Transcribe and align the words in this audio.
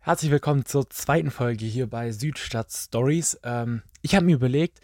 Herzlich 0.00 0.30
willkommen 0.30 0.64
zur 0.64 0.88
zweiten 0.88 1.30
Folge 1.30 1.66
hier 1.66 1.88
bei 1.88 2.12
Südstadt 2.12 2.72
Stories. 2.72 3.38
Ähm, 3.42 3.82
ich 4.00 4.14
habe 4.14 4.24
mir 4.24 4.36
überlegt, 4.36 4.80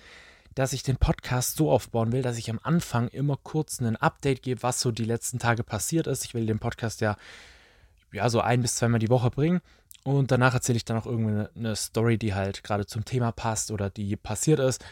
dass 0.54 0.72
ich 0.72 0.82
den 0.82 0.96
Podcast 0.96 1.56
so 1.56 1.70
aufbauen 1.70 2.12
will, 2.12 2.20
dass 2.20 2.36
ich 2.36 2.50
am 2.50 2.60
Anfang 2.62 3.08
immer 3.08 3.38
kurz 3.42 3.80
ein 3.80 3.96
Update 3.96 4.42
gebe, 4.42 4.62
was 4.62 4.80
so 4.80 4.90
die 4.90 5.04
letzten 5.04 5.38
Tage 5.38 5.62
passiert 5.62 6.08
ist. 6.08 6.24
Ich 6.24 6.34
will 6.34 6.46
den 6.46 6.58
Podcast 6.58 7.00
ja, 7.00 7.16
ja 8.12 8.28
so 8.28 8.40
ein 8.40 8.60
bis 8.60 8.74
zweimal 8.74 8.98
die 8.98 9.08
Woche 9.08 9.30
bringen. 9.30 9.60
Und 10.02 10.30
danach 10.30 10.52
erzähle 10.52 10.76
ich 10.76 10.84
dann 10.84 10.98
auch 10.98 11.06
irgendwie 11.06 11.48
eine 11.56 11.76
Story, 11.76 12.18
die 12.18 12.34
halt 12.34 12.64
gerade 12.64 12.84
zum 12.84 13.04
Thema 13.04 13.32
passt 13.32 13.70
oder 13.70 13.90
die 13.90 14.16
passiert 14.16 14.58
ist. 14.58 14.84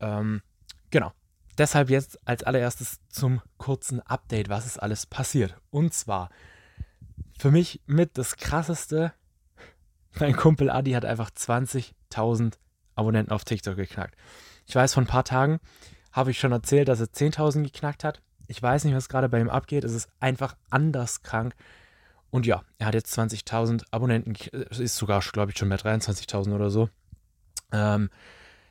Ähm, 0.00 0.42
genau. 0.90 1.12
Deshalb 1.56 1.88
jetzt 1.88 2.18
als 2.26 2.42
allererstes 2.42 2.98
zum 3.08 3.40
kurzen 3.56 4.00
Update, 4.00 4.48
was 4.48 4.66
ist 4.66 4.82
alles 4.82 5.06
passiert. 5.06 5.56
Und 5.70 5.94
zwar 5.94 6.30
für 7.38 7.50
mich 7.52 7.80
mit 7.86 8.18
das 8.18 8.36
krasseste, 8.36 9.12
mein 10.20 10.36
Kumpel 10.36 10.70
Adi 10.70 10.92
hat 10.92 11.04
einfach 11.04 11.30
20.000 11.30 12.54
Abonnenten 12.94 13.32
auf 13.32 13.44
TikTok 13.44 13.76
geknackt. 13.76 14.16
Ich 14.66 14.74
weiß, 14.74 14.94
vor 14.94 15.02
ein 15.02 15.06
paar 15.06 15.24
Tagen 15.24 15.60
habe 16.12 16.30
ich 16.30 16.38
schon 16.38 16.52
erzählt, 16.52 16.88
dass 16.88 17.00
er 17.00 17.06
10.000 17.06 17.62
geknackt 17.62 18.04
hat. 18.04 18.20
Ich 18.46 18.62
weiß 18.62 18.84
nicht, 18.84 18.94
was 18.94 19.08
gerade 19.08 19.28
bei 19.28 19.40
ihm 19.40 19.50
abgeht. 19.50 19.84
Es 19.84 19.92
ist 19.92 20.08
einfach 20.20 20.56
anders 20.70 21.22
krank. 21.22 21.54
Und 22.30 22.46
ja, 22.46 22.62
er 22.78 22.86
hat 22.86 22.94
jetzt 22.94 23.16
20.000 23.18 23.84
Abonnenten, 23.90 24.34
ist 24.34 24.96
sogar, 24.96 25.20
glaube 25.20 25.52
ich, 25.52 25.58
schon 25.58 25.68
bei 25.68 25.76
23.000 25.76 26.54
oder 26.54 26.70
so. 26.70 26.88
Ähm, 27.72 28.10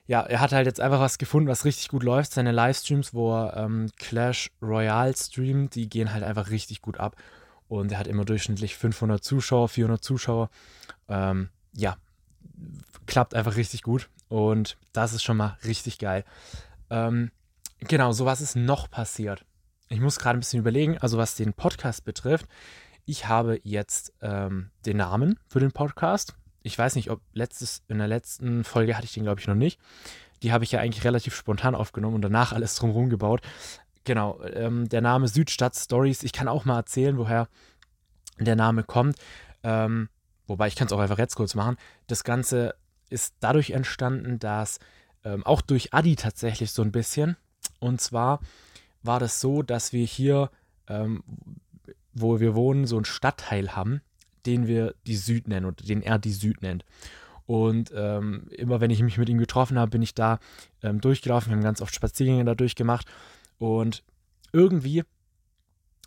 ja, 0.06 0.22
er 0.22 0.40
hat 0.40 0.52
halt 0.52 0.68
jetzt 0.68 0.80
einfach 0.80 1.00
was 1.00 1.18
gefunden, 1.18 1.50
was 1.50 1.66
richtig 1.66 1.90
gut 1.90 2.04
läuft. 2.04 2.32
Seine 2.32 2.52
Livestreams, 2.52 3.14
wo 3.14 3.36
er 3.36 3.58
ähm, 3.58 3.90
Clash 3.98 4.52
Royale 4.62 5.16
streamt, 5.16 5.76
die 5.76 5.90
gehen 5.90 6.14
halt 6.14 6.24
einfach 6.24 6.50
richtig 6.50 6.82
gut 6.82 7.00
ab. 7.00 7.16
Und 7.68 7.92
er 7.92 8.00
hat 8.00 8.08
immer 8.08 8.24
durchschnittlich 8.24 8.78
500 8.78 9.24
Zuschauer, 9.24 9.68
400 9.68 10.04
Zuschauer. 10.04 10.50
Ähm, 11.10 11.50
ja, 11.74 11.98
klappt 13.06 13.34
einfach 13.34 13.56
richtig 13.56 13.84
gut. 13.84 14.10
Und 14.30 14.78
das 14.94 15.14
ist 15.14 15.24
schon 15.24 15.38
mal 15.38 15.58
richtig 15.64 16.00
geil. 16.00 16.26
Ähm, 16.90 17.32
genau, 17.80 18.12
so 18.12 18.26
was 18.26 18.42
ist 18.42 18.56
noch 18.56 18.90
passiert. 18.90 19.46
Ich 19.90 20.02
muss 20.02 20.20
gerade 20.20 20.38
ein 20.38 20.42
bisschen 20.42 20.60
überlegen, 20.60 20.98
also 20.98 21.18
was 21.18 21.36
den 21.36 21.54
Podcast 21.54 22.04
betrifft. 22.04 22.48
Ich 23.06 23.28
habe 23.28 23.60
jetzt 23.64 24.14
ähm, 24.22 24.70
den 24.86 24.98
Namen 24.98 25.40
für 25.48 25.62
den 25.62 25.72
Podcast 25.72 26.36
ich 26.68 26.78
weiß 26.78 26.96
nicht, 26.96 27.10
ob 27.10 27.22
letztes, 27.34 27.82
in 27.88 27.98
der 27.98 28.08
letzten 28.08 28.64
Folge 28.64 28.96
hatte 28.96 29.06
ich 29.06 29.14
den, 29.14 29.24
glaube 29.24 29.40
ich, 29.40 29.48
noch 29.48 29.56
nicht. 29.56 29.80
Die 30.44 30.52
habe 30.52 30.64
ich 30.64 30.72
ja 30.72 30.80
eigentlich 30.80 31.06
relativ 31.06 31.34
spontan 31.34 31.74
aufgenommen 31.74 32.16
und 32.16 32.22
danach 32.22 32.52
alles 32.52 32.76
drumherum 32.76 33.10
gebaut. 33.10 33.42
Genau, 34.04 34.42
ähm, 34.44 34.88
der 34.90 35.02
Name 35.02 35.28
Südstadt 35.28 35.76
Stories. 35.76 36.24
Ich 36.24 36.34
kann 36.34 36.48
auch 36.48 36.66
mal 36.66 36.78
erzählen, 36.78 37.18
woher 37.18 37.48
der 38.38 38.56
Name 38.56 38.84
kommt. 38.84 39.18
Ähm, 39.64 40.10
wobei 40.48 40.68
ich 40.68 40.76
kann 40.76 40.88
es 40.88 40.94
auch 40.94 41.00
einfach 41.00 41.18
jetzt 41.18 41.36
kurz 41.36 41.56
machen. 41.56 41.78
Das 42.08 42.24
Ganze 42.24 42.76
ist 43.10 43.36
dadurch 43.40 43.72
entstanden, 43.72 44.40
dass 44.40 44.80
ähm, 45.24 45.46
auch 45.46 45.62
durch 45.62 45.94
Adi 45.94 46.16
tatsächlich 46.16 46.72
so 46.72 46.82
ein 46.82 46.92
bisschen. 46.92 47.38
Und 47.80 48.02
zwar 48.02 48.40
war 49.04 49.20
das 49.20 49.40
so, 49.40 49.62
dass 49.62 49.94
wir 49.94 50.06
hier, 50.06 50.50
ähm, 50.88 51.24
wo 52.14 52.40
wir 52.40 52.56
wohnen, 52.56 52.86
so 52.86 52.96
einen 52.96 53.06
Stadtteil 53.06 53.76
haben, 53.76 54.02
den 54.46 54.68
wir 54.68 54.96
die 55.06 55.16
Süd 55.16 55.48
nennen 55.48 55.66
oder 55.66 55.84
den 55.84 56.02
er 56.02 56.20
die 56.20 56.34
Süd 56.34 56.62
nennt. 56.62 56.86
Und 57.46 57.94
ähm, 57.96 58.48
immer 58.52 58.82
wenn 58.82 58.92
ich 58.92 59.02
mich 59.02 59.18
mit 59.18 59.30
ihm 59.30 59.38
getroffen 59.38 59.80
habe, 59.80 59.92
bin 59.92 60.02
ich 60.02 60.14
da 60.14 60.40
ähm, 60.84 61.00
durchgelaufen. 61.00 61.50
Wir 61.50 61.56
haben 61.56 61.64
ganz 61.64 61.82
oft 61.82 61.96
Spaziergänge 61.96 62.44
da 62.44 62.56
durchgemacht. 62.56 63.08
Und 63.58 64.04
irgendwie 64.52 65.04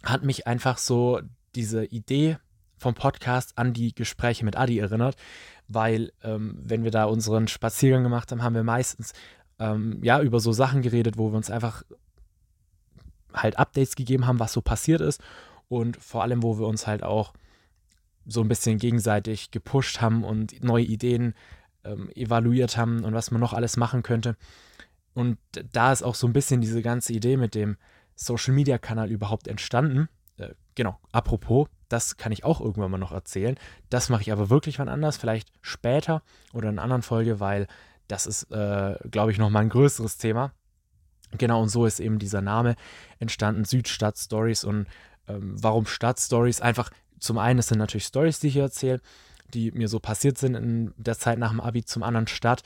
hat 0.03 0.23
mich 0.23 0.47
einfach 0.47 0.79
so 0.79 1.21
diese 1.55 1.85
Idee 1.85 2.39
vom 2.81 2.95
Podcast 2.95 3.57
an 3.59 3.73
die 3.73 3.95
Gespräche 3.95 4.45
mit 4.45 4.57
Adi 4.57 4.79
erinnert, 4.79 5.17
weil 5.69 6.13
ähm, 6.23 6.59
wenn 6.63 6.83
wir 6.83 6.91
da 6.91 7.05
unseren 7.05 7.47
Spaziergang 7.47 8.03
gemacht 8.03 8.33
haben, 8.33 8.43
haben 8.43 8.55
wir 8.55 8.65
meistens 8.65 9.13
ähm, 9.59 10.01
ja 10.03 10.21
über 10.21 10.41
so 10.41 10.53
Sachen 10.53 10.83
geredet, 10.83 11.19
wo 11.19 11.31
wir 11.31 11.37
uns 11.37 11.51
einfach 11.51 11.83
halt 13.35 13.59
Updates 13.59 13.95
gegeben 13.97 14.27
haben, 14.27 14.41
was 14.41 14.53
so 14.53 14.63
passiert 14.63 15.01
ist 15.01 15.23
und 15.69 15.97
vor 15.99 16.23
allem, 16.23 16.43
wo 16.43 16.59
wir 16.59 16.67
uns 16.67 16.87
halt 16.87 17.03
auch 17.03 17.35
so 18.27 18.41
ein 18.41 18.49
bisschen 18.49 18.79
gegenseitig 18.79 19.51
gepusht 19.51 20.01
haben 20.01 20.25
und 20.25 20.63
neue 20.65 20.85
Ideen 20.85 21.35
ähm, 21.85 22.11
evaluiert 22.15 22.77
haben 22.77 23.05
und 23.05 23.15
was 23.15 23.31
man 23.31 23.41
noch 23.41 23.53
alles 23.53 23.77
machen 23.77 24.03
könnte. 24.03 24.37
Und 25.13 25.39
da 25.73 25.93
ist 25.93 26.03
auch 26.03 26.15
so 26.15 26.27
ein 26.27 26.33
bisschen 26.33 26.61
diese 26.61 26.83
ganze 26.83 27.13
Idee 27.13 27.37
mit 27.37 27.55
dem 27.55 27.77
Social 28.15 28.55
Media 28.55 28.79
Kanal 28.79 29.11
überhaupt 29.11 29.49
entstanden. 29.49 30.09
Äh, 30.37 30.51
genau, 30.75 30.99
apropos, 31.13 31.69
das 31.91 32.17
kann 32.17 32.33
ich 32.33 32.45
auch 32.45 32.61
irgendwann 32.61 32.91
mal 32.91 32.99
noch 32.99 33.13
erzählen. 33.13 33.57
Das 33.91 34.09
mache 34.09 34.23
ich 34.23 34.33
aber 34.33 34.49
wirklich 34.49 34.79
wann 34.79 34.89
anders, 34.89 35.17
vielleicht 35.17 35.49
später 35.61 36.23
oder 36.53 36.69
in 36.69 36.77
einer 36.77 36.83
anderen 36.83 37.03
Folge, 37.03 37.41
weil 37.41 37.67
das 38.09 38.27
ist, 38.27 38.51
äh, 38.51 38.97
glaube 39.11 39.33
ich, 39.33 39.39
nochmal 39.39 39.63
ein 39.63 39.69
größeres 39.69 40.17
Thema. 40.17 40.53
Genau, 41.37 41.63
und 41.63 41.69
so 41.69 41.87
ist 41.87 42.01
eben 42.01 42.19
dieser 42.19 42.41
Name 42.41 42.77
entstanden, 43.19 43.65
Südstadt 43.65 44.19
Stories 44.19 44.65
und 44.65 44.87
ähm, 45.29 45.55
warum 45.63 45.87
Stadt 45.87 46.19
Stories? 46.19 46.61
Einfach, 46.61 46.91
zum 47.19 47.39
einen 47.39 47.63
sind 47.63 47.79
natürlich 47.79 48.07
Stories, 48.07 48.41
die 48.41 48.49
ich 48.49 48.55
hier 48.55 48.63
erzähle, 48.63 49.01
die 49.53 49.71
mir 49.73 49.89
so 49.89 50.01
passiert 50.01 50.39
sind 50.39 50.55
in 50.55 50.95
der 50.97 51.19
Zeit 51.19 51.39
nach 51.39 51.51
dem 51.51 51.61
Abi 51.61 51.85
zum 51.85 52.03
anderen 52.03 52.27
Stadt, 52.29 52.63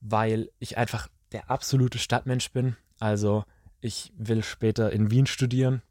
weil 0.00 0.50
ich 0.58 0.76
einfach 0.78 1.08
der 1.32 1.50
absolute 1.50 1.98
Stadtmensch 1.98 2.50
bin. 2.50 2.76
Also 2.98 3.44
ich 3.80 4.12
will 4.16 4.42
später 4.42 4.92
in 4.92 5.10
Wien 5.10 5.26
studieren, 5.26 5.82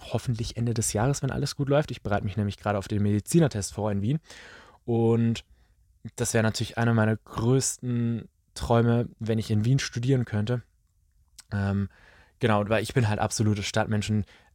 hoffentlich 0.00 0.56
Ende 0.56 0.74
des 0.74 0.92
Jahres, 0.92 1.22
wenn 1.22 1.30
alles 1.30 1.56
gut 1.56 1.68
läuft. 1.68 1.90
Ich 1.90 2.02
bereite 2.02 2.24
mich 2.24 2.36
nämlich 2.36 2.58
gerade 2.58 2.78
auf 2.78 2.88
den 2.88 3.02
Medizinertest 3.02 3.74
vor 3.74 3.90
in 3.92 4.02
Wien. 4.02 4.18
Und 4.84 5.44
das 6.16 6.34
wäre 6.34 6.42
natürlich 6.42 6.78
einer 6.78 6.94
meiner 6.94 7.16
größten 7.16 8.28
Träume, 8.54 9.08
wenn 9.18 9.38
ich 9.38 9.50
in 9.50 9.64
Wien 9.64 9.78
studieren 9.78 10.24
könnte. 10.24 10.62
Ähm, 11.52 11.88
genau, 12.38 12.68
weil 12.68 12.82
ich 12.82 12.94
bin 12.94 13.08
halt 13.08 13.18
absolute 13.18 13.62
Stadtmensch. 13.62 14.12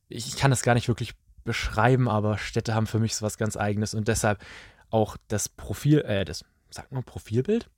Ich 0.09 0.37
kann 0.37 0.51
das 0.51 0.63
gar 0.63 0.73
nicht 0.73 0.87
wirklich 0.87 1.13
beschreiben, 1.43 2.09
aber 2.09 2.37
Städte 2.37 2.73
haben 2.73 2.87
für 2.87 2.99
mich 2.99 3.15
so 3.15 3.25
was 3.25 3.37
ganz 3.37 3.55
Eigenes 3.55 3.93
und 3.93 4.07
deshalb 4.07 4.43
auch 4.89 5.17
das 5.27 5.49
Profil, 5.49 5.99
äh, 6.01 6.25
das, 6.25 6.43
sagt 6.69 6.91
man 6.91 7.03
Profilbild? 7.03 7.69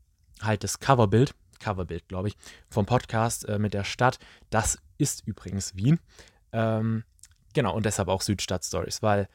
Halt 0.41 0.63
das 0.63 0.79
Coverbild, 0.79 1.33
Coverbild, 1.59 2.07
glaube 2.07 2.29
ich, 2.29 2.37
vom 2.69 2.85
Podcast 2.85 3.45
äh, 3.45 3.59
mit 3.59 3.73
der 3.73 3.83
Stadt. 3.83 4.19
Das 4.49 4.77
ist 4.97 5.27
übrigens 5.27 5.75
Wien. 5.75 5.99
Ähm, 6.51 7.03
genau, 7.57 7.75
und 7.75 7.87
deshalb 7.87 8.07
auch 8.07 8.21
Südstadt 8.21 8.63
Stories, 8.63 9.01
weil, 9.01 9.27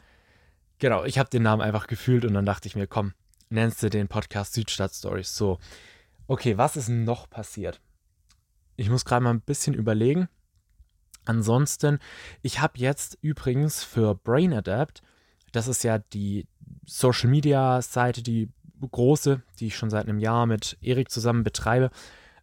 genau, 0.79 1.03
ich 1.03 1.19
habe 1.19 1.29
den 1.29 1.43
Namen 1.43 1.61
einfach 1.61 1.89
gefühlt 1.89 2.25
und 2.25 2.35
dann 2.35 2.47
dachte 2.47 2.69
ich 2.69 2.77
mir, 2.77 2.87
komm, 2.87 3.15
nennst 3.51 3.83
du 3.83 3.91
den 3.91 4.07
Podcast 4.07 4.55
Südstadt 4.55 4.95
Stories. 4.95 5.35
So, 5.35 5.59
okay, 6.29 6.57
was 6.57 6.77
ist 6.77 6.89
noch 6.89 7.29
passiert? 7.29 7.81
Ich 8.77 8.89
muss 8.91 9.05
gerade 9.05 9.25
mal 9.25 9.35
ein 9.35 9.41
bisschen 9.41 9.75
überlegen. 9.75 10.29
Ansonsten, 11.25 11.99
ich 12.43 12.61
habe 12.61 12.79
jetzt 12.79 13.19
übrigens 13.23 13.83
für 13.83 14.15
Brain 14.15 14.53
Adapt, 14.53 15.03
das 15.51 15.67
ist 15.67 15.83
ja 15.83 15.99
die 15.99 16.47
Social 16.87 17.29
Media 17.29 17.83
Seite, 17.83 18.23
die 18.23 18.51
große, 18.89 19.43
die 19.59 19.67
ich 19.67 19.77
schon 19.77 19.91
seit 19.91 20.09
einem 20.09 20.21
Jahr 20.21 20.47
mit 20.47 20.79
Erik 20.81 21.11
zusammen 21.11 21.43
betreibe. 21.43 21.91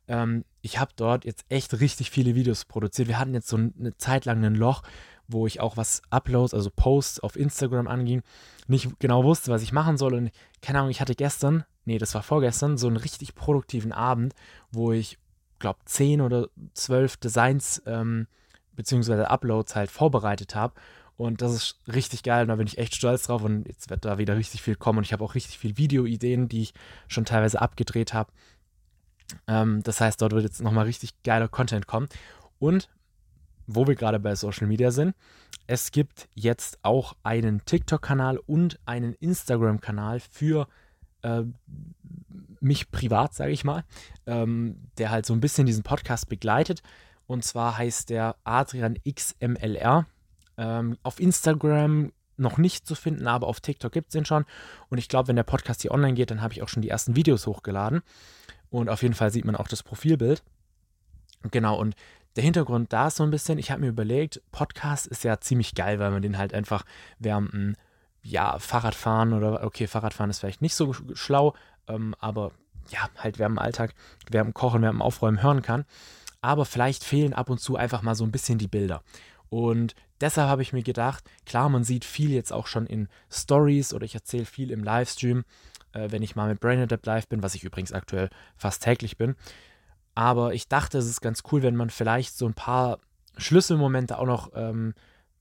Ähm, 0.09 0.43
ich 0.61 0.77
habe 0.77 0.91
dort 0.97 1.23
jetzt 1.23 1.45
echt 1.47 1.79
richtig 1.79 2.11
viele 2.11 2.35
Videos 2.35 2.65
produziert. 2.65 3.07
Wir 3.07 3.17
hatten 3.17 3.33
jetzt 3.33 3.47
so 3.47 3.55
eine 3.55 3.95
Zeit 3.95 4.25
lang 4.25 4.43
ein 4.43 4.55
Loch, 4.55 4.83
wo 5.29 5.47
ich 5.47 5.61
auch 5.61 5.77
was 5.77 6.01
Uploads, 6.09 6.53
also 6.53 6.69
Posts 6.75 7.21
auf 7.21 7.35
Instagram 7.35 7.87
anging, 7.87 8.23
nicht 8.67 8.99
genau 8.99 9.23
wusste, 9.23 9.51
was 9.51 9.61
ich 9.61 9.71
machen 9.71 9.97
soll. 9.97 10.15
Und 10.15 10.31
keine 10.61 10.79
Ahnung, 10.79 10.91
ich 10.91 11.01
hatte 11.01 11.15
gestern, 11.15 11.63
nee, 11.85 11.97
das 11.97 12.13
war 12.15 12.23
vorgestern, 12.23 12.77
so 12.77 12.87
einen 12.87 12.97
richtig 12.97 13.35
produktiven 13.35 13.91
Abend, 13.91 14.33
wo 14.71 14.91
ich, 14.91 15.17
glaube, 15.59 15.79
zehn 15.85 16.21
oder 16.21 16.47
zwölf 16.73 17.17
Designs 17.17 17.81
ähm, 17.85 18.27
beziehungsweise 18.75 19.29
Uploads 19.29 19.75
halt 19.75 19.91
vorbereitet 19.91 20.55
habe. 20.55 20.73
Und 21.17 21.41
das 21.41 21.53
ist 21.53 21.79
richtig 21.85 22.23
geil 22.23 22.43
und 22.43 22.47
da 22.47 22.55
bin 22.55 22.65
ich 22.65 22.77
echt 22.77 22.95
stolz 22.95 23.23
drauf 23.23 23.43
und 23.43 23.67
jetzt 23.67 23.89
wird 23.89 24.05
da 24.05 24.17
wieder 24.17 24.37
richtig 24.37 24.61
viel 24.61 24.75
kommen 24.75 24.99
und 24.99 25.03
ich 25.03 25.11
habe 25.11 25.23
auch 25.23 25.35
richtig 25.35 25.59
viel 25.59 25.77
Videoideen, 25.77 26.47
die 26.47 26.61
ich 26.61 26.73
schon 27.09 27.25
teilweise 27.25 27.61
abgedreht 27.61 28.13
habe. 28.13 28.31
Ähm, 29.45 29.83
das 29.83 29.99
heißt, 29.99 30.21
dort 30.21 30.31
wird 30.31 30.43
jetzt 30.43 30.61
nochmal 30.61 30.85
richtig 30.85 31.21
geiler 31.23 31.49
Content 31.49 31.87
kommen. 31.87 32.07
Und 32.57 32.89
wo 33.69 33.87
wir 33.87 33.95
gerade 33.95 34.19
bei 34.19 34.35
Social 34.35 34.67
Media 34.67 34.91
sind, 34.91 35.15
es 35.67 35.91
gibt 35.91 36.27
jetzt 36.33 36.79
auch 36.81 37.15
einen 37.23 37.63
TikTok-Kanal 37.65 38.39
und 38.39 38.79
einen 38.85 39.13
Instagram-Kanal 39.13 40.19
für 40.19 40.67
äh, 41.21 41.43
mich 42.59 42.89
privat, 42.89 43.35
sage 43.35 43.51
ich 43.51 43.63
mal, 43.63 43.83
ähm, 44.25 44.89
der 44.97 45.11
halt 45.11 45.25
so 45.25 45.33
ein 45.33 45.39
bisschen 45.39 45.67
diesen 45.67 45.83
Podcast 45.83 46.27
begleitet. 46.29 46.81
Und 47.27 47.45
zwar 47.45 47.77
heißt 47.77 48.09
der 48.09 48.35
Adrian 48.43 48.97
XMLR. 49.07 50.07
Ähm, 50.57 50.97
auf 51.03 51.19
Instagram 51.19 52.11
noch 52.37 52.57
nicht 52.57 52.87
zu 52.87 52.95
finden, 52.95 53.27
aber 53.27 53.47
auf 53.47 53.59
TikTok 53.59 53.91
gibt 53.91 54.07
es 54.07 54.13
den 54.13 54.25
schon. 54.25 54.45
Und 54.89 54.97
ich 54.97 55.07
glaube, 55.07 55.27
wenn 55.27 55.35
der 55.35 55.43
Podcast 55.43 55.83
hier 55.83 55.91
online 55.91 56.15
geht, 56.15 56.31
dann 56.31 56.41
habe 56.41 56.53
ich 56.53 56.63
auch 56.63 56.69
schon 56.69 56.81
die 56.81 56.89
ersten 56.89 57.15
Videos 57.15 57.45
hochgeladen. 57.45 58.01
Und 58.71 58.89
auf 58.89 59.03
jeden 59.03 59.13
Fall 59.13 59.31
sieht 59.31 59.45
man 59.45 59.55
auch 59.55 59.67
das 59.67 59.83
Profilbild. 59.83 60.41
Genau, 61.51 61.79
und 61.79 61.95
der 62.39 62.45
Hintergrund 62.45 62.93
da 62.93 63.07
ist 63.07 63.17
so 63.17 63.23
ein 63.23 63.31
bisschen, 63.31 63.59
ich 63.59 63.69
habe 63.69 63.81
mir 63.81 63.89
überlegt, 63.89 64.41
Podcast 64.53 65.07
ist 65.07 65.25
ja 65.25 65.41
ziemlich 65.41 65.75
geil, 65.75 65.99
weil 65.99 66.09
man 66.09 66.21
den 66.21 66.37
halt 66.37 66.53
einfach 66.53 66.85
während 67.19 67.53
einem 67.53 67.75
ja, 68.21 68.57
Fahrradfahren 68.59 69.33
oder 69.33 69.61
okay, 69.65 69.87
Fahrradfahren 69.87 70.29
ist 70.29 70.39
vielleicht 70.39 70.61
nicht 70.61 70.73
so 70.73 70.93
schlau, 70.93 71.53
ähm, 71.89 72.15
aber 72.17 72.53
ja, 72.91 73.09
halt 73.17 73.39
wer 73.39 73.47
im 73.47 73.59
Alltag, 73.59 73.93
wer 74.31 74.39
im 74.39 74.53
Kochen, 74.53 74.81
wer 74.83 74.89
im 74.89 75.01
Aufräumen 75.01 75.43
hören 75.43 75.61
kann. 75.61 75.83
Aber 76.39 76.63
vielleicht 76.63 77.03
fehlen 77.03 77.33
ab 77.33 77.49
und 77.49 77.59
zu 77.59 77.75
einfach 77.75 78.03
mal 78.03 78.15
so 78.15 78.23
ein 78.23 78.31
bisschen 78.31 78.57
die 78.57 78.69
Bilder. 78.69 79.03
Und 79.49 79.93
deshalb 80.21 80.47
habe 80.47 80.61
ich 80.61 80.71
mir 80.71 80.83
gedacht, 80.83 81.25
klar, 81.45 81.67
man 81.67 81.83
sieht 81.83 82.05
viel 82.05 82.31
jetzt 82.31 82.53
auch 82.53 82.67
schon 82.67 82.87
in 82.87 83.09
Stories 83.29 83.93
oder 83.93 84.05
ich 84.05 84.15
erzähle 84.15 84.45
viel 84.45 84.71
im 84.71 84.81
Livestream, 84.81 85.43
äh, 85.91 86.09
wenn 86.09 86.23
ich 86.23 86.37
mal 86.37 86.47
mit 86.47 86.61
Brain 86.61 86.79
Adapt 86.79 87.05
live 87.05 87.27
bin, 87.27 87.43
was 87.43 87.55
ich 87.55 87.65
übrigens 87.65 87.91
aktuell 87.91 88.29
fast 88.55 88.81
täglich 88.81 89.17
bin. 89.17 89.35
Aber 90.19 90.53
ich 90.53 90.67
dachte, 90.67 90.97
es 90.97 91.05
ist 91.05 91.21
ganz 91.21 91.43
cool, 91.49 91.63
wenn 91.63 91.77
man 91.77 91.89
vielleicht 91.89 92.37
so 92.37 92.45
ein 92.45 92.53
paar 92.53 92.99
Schlüsselmomente 93.37 94.19
auch 94.19 94.25
noch 94.25 94.51
ähm, 94.53 94.93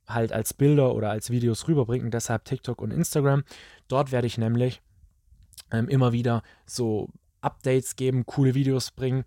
halt 0.07 0.33
als 0.33 0.55
Bilder 0.55 0.95
oder 0.95 1.11
als 1.11 1.31
Videos 1.31 1.67
rüberbringt. 1.67 2.05
Und 2.05 2.15
deshalb 2.15 2.45
TikTok 2.45 2.81
und 2.81 2.93
Instagram. 2.93 3.43
Dort 3.89 4.13
werde 4.13 4.29
ich 4.29 4.39
nämlich 4.39 4.81
ähm, 5.73 5.89
immer 5.89 6.13
wieder 6.13 6.45
so 6.65 7.09
Updates 7.41 7.97
geben, 7.97 8.25
coole 8.25 8.55
Videos 8.55 8.93
bringen. 8.93 9.25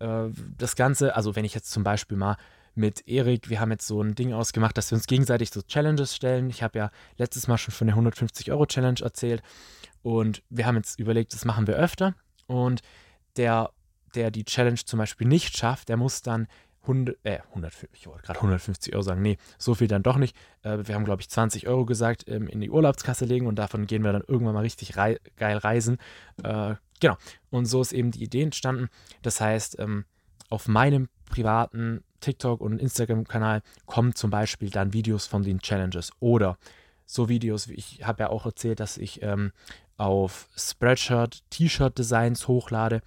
Äh, 0.00 0.30
das 0.56 0.74
Ganze, 0.74 1.14
also 1.14 1.36
wenn 1.36 1.44
ich 1.44 1.54
jetzt 1.54 1.70
zum 1.70 1.84
Beispiel 1.84 2.16
mal 2.16 2.36
mit 2.74 3.06
Erik, 3.06 3.50
wir 3.50 3.60
haben 3.60 3.70
jetzt 3.70 3.86
so 3.86 4.02
ein 4.02 4.16
Ding 4.16 4.32
ausgemacht, 4.32 4.76
dass 4.76 4.90
wir 4.90 4.96
uns 4.96 5.06
gegenseitig 5.06 5.50
so 5.50 5.62
Challenges 5.62 6.16
stellen. 6.16 6.50
Ich 6.50 6.64
habe 6.64 6.76
ja 6.76 6.90
letztes 7.18 7.46
Mal 7.46 7.56
schon 7.56 7.72
von 7.72 7.86
der 7.86 7.94
150-Euro-Challenge 7.94 9.00
erzählt 9.02 9.44
und 10.02 10.42
wir 10.50 10.66
haben 10.66 10.74
jetzt 10.74 10.98
überlegt, 10.98 11.34
das 11.34 11.44
machen 11.44 11.68
wir 11.68 11.76
öfter. 11.76 12.16
Und 12.48 12.80
der, 13.36 13.70
der 14.14 14.30
die 14.30 14.44
Challenge 14.44 14.78
zum 14.84 14.98
Beispiel 14.98 15.26
nicht 15.26 15.56
schafft, 15.56 15.88
der 15.88 15.96
muss 15.96 16.22
dann 16.22 16.48
100, 16.82 17.18
äh, 17.22 17.40
100, 17.50 17.72
ich 17.92 18.06
wollte 18.06 18.22
gerade 18.22 18.38
150 18.38 18.94
Euro 18.94 19.02
sagen, 19.02 19.20
nee, 19.20 19.36
so 19.58 19.74
viel 19.74 19.88
dann 19.88 20.02
doch 20.02 20.16
nicht. 20.16 20.34
Äh, 20.62 20.78
wir 20.84 20.94
haben, 20.94 21.04
glaube 21.04 21.20
ich, 21.20 21.28
20 21.28 21.68
Euro 21.68 21.84
gesagt, 21.84 22.24
ähm, 22.28 22.48
in 22.48 22.60
die 22.60 22.70
Urlaubskasse 22.70 23.24
legen 23.24 23.46
und 23.46 23.56
davon 23.56 23.86
gehen 23.86 24.02
wir 24.02 24.12
dann 24.12 24.24
irgendwann 24.26 24.54
mal 24.54 24.60
richtig 24.60 24.96
rei 24.96 25.18
geil 25.36 25.58
reisen. 25.58 25.98
Äh, 26.42 26.74
genau. 27.00 27.16
Und 27.50 27.66
so 27.66 27.82
ist 27.82 27.92
eben 27.92 28.10
die 28.10 28.22
Idee 28.22 28.42
entstanden. 28.42 28.88
Das 29.22 29.40
heißt, 29.40 29.78
ähm, 29.78 30.04
auf 30.48 30.66
meinem 30.66 31.08
privaten 31.26 32.02
TikTok 32.20 32.60
und 32.60 32.80
Instagram-Kanal 32.80 33.62
kommen 33.86 34.14
zum 34.14 34.30
Beispiel 34.30 34.70
dann 34.70 34.92
Videos 34.92 35.26
von 35.26 35.42
den 35.42 35.60
Challenges 35.60 36.10
oder 36.20 36.58
so 37.04 37.28
Videos, 37.28 37.68
wie 37.68 37.74
ich 37.74 38.04
habe 38.04 38.24
ja 38.24 38.30
auch 38.30 38.46
erzählt, 38.46 38.80
dass 38.80 38.98
ich 38.98 39.22
ähm, 39.22 39.52
auf 39.96 40.48
Spreadshirt 40.56 41.42
T-Shirt-Designs 41.50 42.48
hochlade 42.48 43.02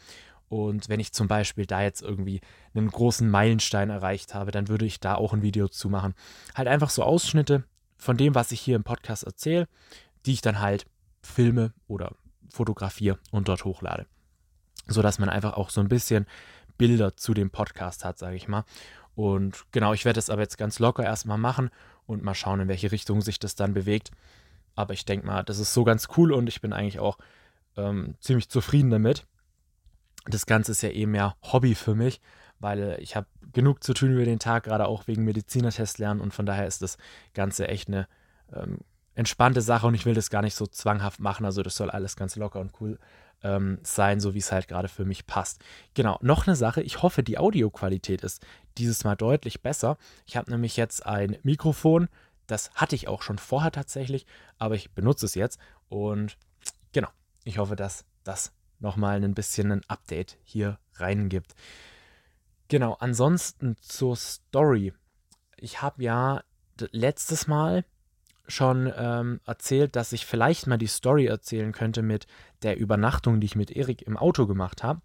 und 0.51 0.89
wenn 0.89 1.00
ich 1.00 1.13
zum 1.13 1.30
Beispiel 1.30 1.65
da 1.65 1.81
jetzt 1.81 2.01
irgendwie 2.01 2.42
einen 2.74 2.89
großen 2.89 3.30
Meilenstein 3.30 3.89
erreicht 3.89 4.33
habe, 4.33 4.51
dann 4.51 4.68
würde 4.68 4.86
ich 4.86 5.00
da 5.00 5.15
auch 5.15 5.31
ein 5.31 5.44
Video 5.44 5.69
zu 5.69 5.88
machen. 5.88 6.13
Halt 6.56 6.68
einfach 6.68 6.89
so 6.89 7.03
Ausschnitte 7.03 7.63
von 7.95 8.18
dem, 8.18 8.36
was 8.36 8.51
ich 8.51 8.59
hier 8.59 8.75
im 8.75 8.83
Podcast 8.83 9.24
erzähle, 9.24 9.69
die 10.25 10.33
ich 10.33 10.42
dann 10.42 10.59
halt 10.59 10.88
filme 11.21 11.71
oder 11.88 12.15
fotografiere 12.50 13.18
und 13.31 13.48
dort 13.48 13.63
hochlade. 13.63 14.07
Sodass 14.88 15.19
man 15.19 15.30
einfach 15.30 15.53
auch 15.53 15.69
so 15.69 15.80
ein 15.80 15.88
bisschen 15.88 16.25
Bilder 16.77 17.15
zu 17.15 17.33
dem 17.33 17.50
Podcast 17.50 18.03
hat, 18.03 18.18
sage 18.18 18.36
ich 18.36 18.50
mal. 18.50 18.65
Und 19.15 19.63
genau, 19.71 19.94
ich 19.94 20.03
werde 20.03 20.18
das 20.18 20.30
aber 20.30 20.42
jetzt 20.42 20.57
ganz 20.57 20.80
locker 20.80 21.06
erstmal 21.06 21.38
machen 21.38 21.69
und 22.07 22.24
mal 22.24 22.36
schauen, 22.36 22.59
in 22.59 22.68
welche 22.68 22.92
Richtung 22.92 23.21
sich 23.21 23.39
das 23.39 23.56
dann 23.56 23.74
bewegt. 23.74 24.12
Aber 24.75 24.94
ich 24.94 25.06
denke 25.06 25.25
mal, 25.25 25.44
das 25.44 25.59
ist 25.59 25.74
so 25.74 25.86
ganz 25.86 26.09
cool 26.18 26.33
und 26.33 26.50
ich 26.50 26.59
bin 26.59 26.74
eigentlich 26.74 27.00
auch 27.00 27.18
ähm, 27.77 28.15
ziemlich 28.19 28.50
zufrieden 28.50 28.89
damit 28.89 29.25
das 30.26 30.46
Ganze 30.46 30.72
ist 30.72 30.82
ja 30.82 30.90
eh 30.90 31.06
mehr 31.06 31.36
Hobby 31.42 31.76
für 31.76 31.96
mich, 31.96 32.22
weil 32.60 32.98
ich 33.00 33.16
habe 33.16 33.28
genug 33.54 33.84
zu 33.84 33.94
tun 33.94 34.14
über 34.14 34.26
den 34.26 34.40
Tag, 34.40 34.64
gerade 34.64 34.88
auch 34.88 35.08
wegen 35.08 35.24
Medizinertest 35.24 35.98
lernen 35.98 36.22
und 36.22 36.34
von 36.34 36.46
daher 36.46 36.68
ist 36.68 36.82
das 36.82 36.98
Ganze 37.34 37.68
echt 37.68 37.88
eine 37.88 38.08
ähm, 38.54 38.80
entspannte 39.16 39.62
Sache 39.62 39.88
und 39.88 39.96
ich 39.96 40.06
will 40.06 40.14
das 40.14 40.30
gar 40.30 40.42
nicht 40.42 40.56
so 40.56 40.68
zwanghaft 40.68 41.20
machen, 41.20 41.46
also 41.46 41.64
das 41.64 41.76
soll 41.76 41.90
alles 41.90 42.16
ganz 42.16 42.36
locker 42.36 42.60
und 42.60 42.72
cool 42.80 42.98
ähm, 43.44 43.80
sein, 43.84 44.20
so 44.20 44.34
wie 44.34 44.40
es 44.40 44.52
halt 44.52 44.68
gerade 44.68 44.88
für 44.88 45.06
mich 45.06 45.26
passt. 45.26 45.64
Genau, 45.94 46.18
noch 46.22 46.48
eine 46.48 46.56
Sache, 46.56 46.82
ich 46.82 47.02
hoffe, 47.02 47.24
die 47.24 47.38
Audioqualität 47.38 48.24
ist 48.24 48.46
dieses 48.78 49.04
Mal 49.04 49.16
deutlich 49.16 49.62
besser. 49.62 49.98
Ich 50.26 50.38
habe 50.38 50.52
nämlich 50.52 50.78
jetzt 50.78 51.06
ein 51.06 51.38
Mikrofon, 51.44 52.08
das 52.48 52.72
hatte 52.76 52.96
ich 52.96 53.08
auch 53.08 53.22
schon 53.22 53.38
vorher 53.38 53.72
tatsächlich, 53.72 54.26
aber 54.58 54.76
ich 54.76 54.92
benutze 54.92 55.26
es 55.26 55.36
jetzt 55.36 55.60
und 55.90 56.38
genau, 56.94 57.10
ich 57.44 57.58
hoffe, 57.58 57.76
dass 57.76 58.06
das 58.24 58.54
nochmal 58.81 59.24
ein 59.24 59.33
bisschen 59.33 59.72
ein 59.72 59.81
Update 59.88 60.38
hier 60.44 60.80
reingibt. 60.95 61.56
Genau, 62.68 62.95
ansonsten 63.00 63.75
zur 63.81 64.16
Story. 64.16 64.94
Ich 65.57 65.81
habe 65.81 66.04
ja 66.04 66.44
letztes 66.92 67.48
Mal 67.48 67.86
schon 68.48 68.92
ähm, 68.95 69.39
erzählt, 69.45 69.95
dass 69.95 70.13
ich 70.13 70.25
vielleicht 70.25 70.68
mal 70.68 70.78
die 70.78 70.88
Story 70.88 71.25
erzählen 71.25 71.72
könnte 71.72 72.01
mit 72.01 72.28
der 72.63 72.78
Übernachtung, 72.78 73.39
die 73.39 73.45
ich 73.45 73.56
mit 73.56 73.72
Erik 73.72 74.01
im 74.01 74.18
Auto 74.18 74.48
gemacht 74.48 74.84
habe. 74.84 75.01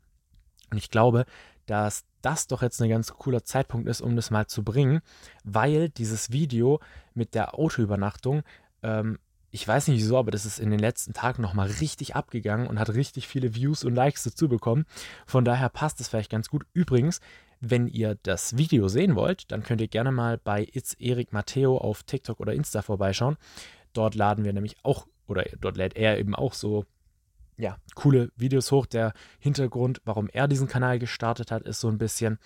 Und 0.70 0.79
ich 0.79 0.90
glaube, 0.90 1.26
dass 1.67 2.05
das 2.22 2.46
doch 2.46 2.62
jetzt 2.62 2.81
ein 2.81 2.88
ganz 2.88 3.12
cooler 3.12 3.44
Zeitpunkt 3.44 3.88
ist, 3.88 4.00
um 4.00 4.17
das 4.17 4.31
mal 4.31 4.46
zu 4.46 4.64
bringen, 4.64 5.00
weil 5.44 5.88
dieses 5.90 6.32
Video 6.32 6.81
mit 7.14 7.34
der 7.34 7.58
Autoübernachtung 7.58 8.43
ähm, 8.82 9.19
ich 9.56 9.67
weiß 9.67 9.88
nicht 9.88 9.97
wieso, 9.97 10.19
aber 10.19 10.31
das 10.31 10.44
ist 10.44 10.58
in 10.58 10.70
den 10.70 10.79
letzten 10.79 11.14
Tagen 11.14 11.41
nochmal 11.41 11.69
richtig 11.69 12.14
abgegangen 12.14 12.67
und 12.67 12.79
hat 12.79 12.91
richtig 12.91 13.26
viele 13.26 13.55
Views 13.55 13.85
und 13.85 13.94
Likes 13.94 14.23
dazu 14.23 14.50
bekommen. 14.50 14.85
Von 15.25 15.47
daher 15.47 15.70
passt 15.70 15.99
es 15.99 16.08
vielleicht 16.08 16.31
ganz 16.31 16.50
gut. 16.50 16.67
Übrigens, 16.75 17.20
wenn 17.61 17.87
ihr 17.87 18.19
das 18.23 18.58
Video 18.58 18.88
sehen 18.88 19.17
wollt, 19.17 19.50
dann 19.50 19.62
könnt 19.62 19.81
ihr 19.81 19.88
gerne 19.88 20.12
mal 20.12 20.37
bei 20.37 20.69
It's 20.75 20.93
Erik 20.99 21.32
Matteo 21.32 21.79
auf 21.79 22.03
TikTok 22.03 22.38
oder 22.38 22.53
Insta 22.53 22.82
vorbeischauen. 22.82 23.38
Dort 23.94 24.14
laden 24.14 24.44
wir 24.44 24.53
nämlich 24.53 24.76
auch, 24.82 25.06
oder 25.26 25.43
dort 25.58 25.79
lädt 25.79 25.97
er 25.97 26.19
eben 26.19 26.35
auch 26.35 26.53
so, 26.53 26.85
ja, 27.56 27.79
coole 27.94 28.31
Videos 28.37 28.70
hoch. 28.73 28.85
Der 28.85 29.14
Hintergrund, 29.38 30.03
warum 30.05 30.29
er 30.29 30.49
diesen 30.49 30.69
Kanal 30.69 30.99
gestartet 30.99 31.50
hat, 31.50 31.62
ist 31.62 31.81
so 31.81 31.88
ein 31.88 31.97
bisschen, 31.97 32.38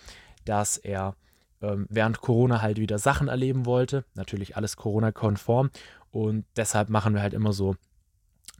dass 0.45 0.77
er 0.77 1.17
ähm, 1.63 1.87
während 1.89 2.21
Corona 2.21 2.63
halt 2.63 2.79
wieder 2.79 2.99
Sachen 2.99 3.29
erleben 3.29 3.67
wollte. 3.67 4.05
Natürlich 4.15 4.57
alles 4.57 4.77
Corona-konform. 4.77 5.71
Und 6.11 6.45
deshalb 6.57 6.89
machen 6.89 7.15
wir 7.15 7.23
halt 7.23 7.35
immer 7.35 7.53
so 7.53 7.77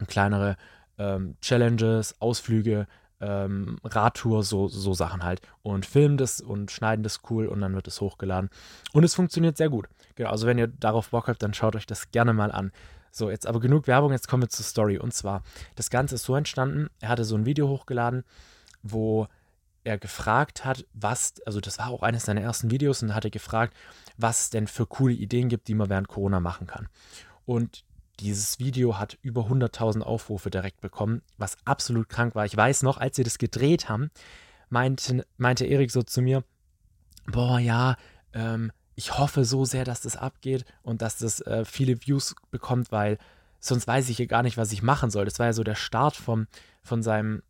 kleinere 0.07 0.57
ähm, 0.99 1.37
Challenges, 1.41 2.21
Ausflüge, 2.21 2.87
ähm, 3.21 3.79
Radtour, 3.85 4.43
so, 4.43 4.69
so 4.69 4.95
Sachen 4.95 5.25
halt. 5.25 5.41
Und 5.63 5.87
filmen 5.87 6.17
das 6.17 6.41
und 6.41 6.71
schneiden 6.71 7.03
das 7.03 7.21
cool 7.31 7.47
und 7.47 7.61
dann 7.61 7.75
wird 7.75 7.89
es 7.89 8.01
hochgeladen. 8.01 8.51
Und 8.93 9.05
es 9.05 9.15
funktioniert 9.15 9.57
sehr 9.57 9.69
gut. 9.69 9.89
Genau, 10.15 10.31
also 10.31 10.47
wenn 10.47 10.59
ihr 10.59 10.69
darauf 10.69 11.11
Bock 11.11 11.29
habt, 11.29 11.43
dann 11.43 11.55
schaut 11.55 11.77
euch 11.77 11.87
das 11.87 12.11
gerne 12.11 12.33
mal 12.33 12.53
an. 12.53 12.73
So, 13.13 13.31
jetzt 13.31 13.47
aber 13.47 13.61
genug 13.61 13.87
Werbung, 13.89 14.13
jetzt 14.13 14.29
kommen 14.29 14.45
wir 14.45 14.49
zur 14.49 14.65
Story. 14.65 14.99
Und 14.99 15.13
zwar, 15.13 15.43
das 15.75 15.91
Ganze 15.91 16.15
ist 16.15 16.25
so 16.25 16.37
entstanden, 16.37 16.89
er 17.01 17.09
hatte 17.09 17.25
so 17.25 17.35
ein 17.35 17.47
Video 17.47 17.69
hochgeladen, 17.69 18.25
wo 18.83 19.27
er 19.85 19.99
gefragt 19.99 20.65
hat, 20.65 20.87
was, 20.93 21.35
also 21.47 21.61
das 21.61 21.79
war 21.79 21.89
auch 21.89 22.03
eines 22.03 22.25
seiner 22.25 22.43
ersten 22.43 22.71
Videos 22.71 23.03
und 23.03 23.15
hatte 23.15 23.31
gefragt, 23.31 23.75
was 24.17 24.43
es 24.43 24.51
denn 24.51 24.67
für 24.67 24.87
coole 24.87 25.15
Ideen 25.15 25.49
gibt, 25.49 25.69
die 25.69 25.75
man 25.75 25.89
während 25.89 26.09
Corona 26.09 26.41
machen 26.41 26.67
kann. 26.67 26.89
Und 27.47 27.85
dieses 28.21 28.59
Video 28.59 28.99
hat 28.99 29.19
über 29.23 29.47
100.000 29.47 30.03
Aufrufe 30.03 30.51
direkt 30.51 30.81
bekommen, 30.81 31.23
was 31.39 31.57
absolut 31.65 32.09
krank 32.09 32.35
war. 32.35 32.45
Ich 32.45 32.57
weiß 32.57 32.83
noch, 32.83 32.99
als 32.99 33.17
sie 33.17 33.25
das 33.25 33.39
gedreht 33.39 33.89
haben, 33.89 34.11
meinte, 34.69 35.25
meinte 35.39 35.65
Erik 35.65 35.91
so 35.91 36.03
zu 36.03 36.21
mir, 36.21 36.45
boah, 37.27 37.59
ja, 37.59 37.97
ähm, 38.35 38.73
ich 38.95 39.19
hoffe 39.19 39.45
so 39.47 39.65
sehr, 39.65 39.85
dass 39.85 40.03
das 40.03 40.17
abgeht 40.17 40.65
und 40.83 41.01
dass 41.01 41.17
das 41.17 41.41
äh, 41.41 41.65
viele 41.65 42.01
Views 42.03 42.35
bekommt, 42.51 42.93
weil 42.93 43.19
sonst 43.59 43.87
weiß 43.87 44.09
ich 44.11 44.19
hier 44.19 44.27
gar 44.27 44.43
nicht, 44.43 44.59
was 44.59 44.73
ich 44.73 44.83
machen 44.83 45.11
soll. 45.11 45.25
Das 45.25 45.39
war 45.39 45.47
ja 45.47 45.53
so 45.55 45.65
der 45.65 45.75
Start 45.75 46.17
vom, 46.17 46.47
von 46.83 47.03
seinem 47.03 47.43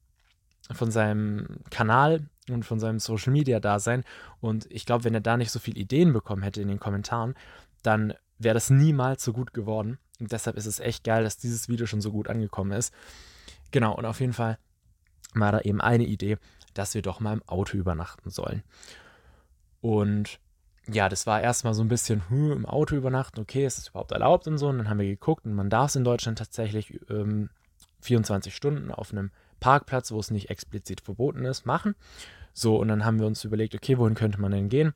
von 0.73 0.91
seinem 0.91 1.59
Kanal 1.71 2.27
und 2.49 2.65
von 2.65 2.81
seinem 2.81 2.99
Social 2.99 3.33
Media 3.33 3.61
Dasein. 3.61 4.05
Und 4.41 4.67
ich 4.71 4.87
glaube, 4.87 5.05
wenn 5.05 5.15
er 5.15 5.21
da 5.21 5.37
nicht 5.37 5.51
so 5.51 5.59
viele 5.59 5.81
Ideen 5.81 6.13
bekommen 6.13 6.43
hätte 6.43 6.63
in 6.63 6.69
den 6.69 6.81
Kommentaren, 6.81 7.35
dann 7.83 8.15
wäre 8.39 8.55
das 8.55 8.71
niemals 8.71 9.23
so 9.23 9.33
gut 9.33 9.53
geworden. 9.53 9.99
Und 10.19 10.33
deshalb 10.33 10.57
ist 10.57 10.67
es 10.67 10.81
echt 10.81 11.05
geil, 11.05 11.25
dass 11.25 11.39
dieses 11.39 11.69
Video 11.69 11.87
schon 11.87 12.01
so 12.01 12.13
gut 12.13 12.29
angekommen 12.29 12.73
ist. 12.73 12.93
Genau, 13.71 13.95
und 13.95 14.05
auf 14.05 14.21
jeden 14.21 14.33
Fall 14.33 14.59
war 15.35 15.53
da 15.53 15.61
eben 15.61 15.81
eine 15.81 16.05
Idee, 16.05 16.39
dass 16.75 16.95
wir 16.95 17.03
doch 17.03 17.21
mal 17.21 17.35
im 17.35 17.49
Auto 17.49 17.77
übernachten 17.77 18.31
sollen. 18.31 18.63
Und 19.81 20.41
ja, 20.93 21.09
das 21.09 21.27
war 21.27 21.41
erstmal 21.41 21.75
so 21.75 21.83
ein 21.83 21.89
bisschen 21.89 22.29
hm, 22.29 22.53
im 22.53 22.67
Auto 22.67 22.97
übernachten, 22.97 23.41
okay, 23.41 23.65
ist 23.65 23.79
das 23.79 23.89
überhaupt 23.89 24.13
erlaubt 24.13 24.47
und 24.47 24.59
so. 24.59 24.69
Und 24.69 24.79
dann 24.79 24.89
haben 24.89 24.99
wir 24.99 25.07
geguckt 25.07 25.45
und 25.47 25.55
man 25.55 25.71
darf 25.71 25.91
es 25.91 25.97
in 25.97 26.05
Deutschland 26.05 26.39
tatsächlich 26.39 27.01
ähm, 27.09 27.51
24 28.01 28.55
Stunden 28.55 28.91
auf 28.91 29.13
einem 29.13 29.31
Parkplatz, 29.61 30.11
wo 30.11 30.19
es 30.19 30.31
nicht 30.31 30.51
explizit 30.51 31.01
verboten 31.01 31.45
ist, 31.45 31.67
machen. 31.67 31.95
So, 32.53 32.77
und 32.77 32.89
dann 32.89 33.05
haben 33.05 33.21
wir 33.21 33.27
uns 33.27 33.45
überlegt, 33.45 33.75
okay, 33.75 33.99
wohin 33.99 34.15
könnte 34.15 34.41
man 34.41 34.53
denn 34.53 34.69
gehen? 34.69 34.93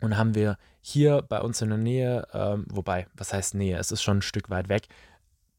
Und 0.00 0.16
haben 0.16 0.34
wir 0.34 0.58
hier 0.80 1.22
bei 1.22 1.40
uns 1.40 1.60
in 1.60 1.68
der 1.70 1.78
Nähe, 1.78 2.26
ähm, 2.32 2.66
wobei, 2.68 3.06
was 3.14 3.32
heißt 3.32 3.54
Nähe? 3.54 3.78
Es 3.78 3.92
ist 3.92 4.02
schon 4.02 4.18
ein 4.18 4.22
Stück 4.22 4.48
weit 4.50 4.68
weg. 4.68 4.88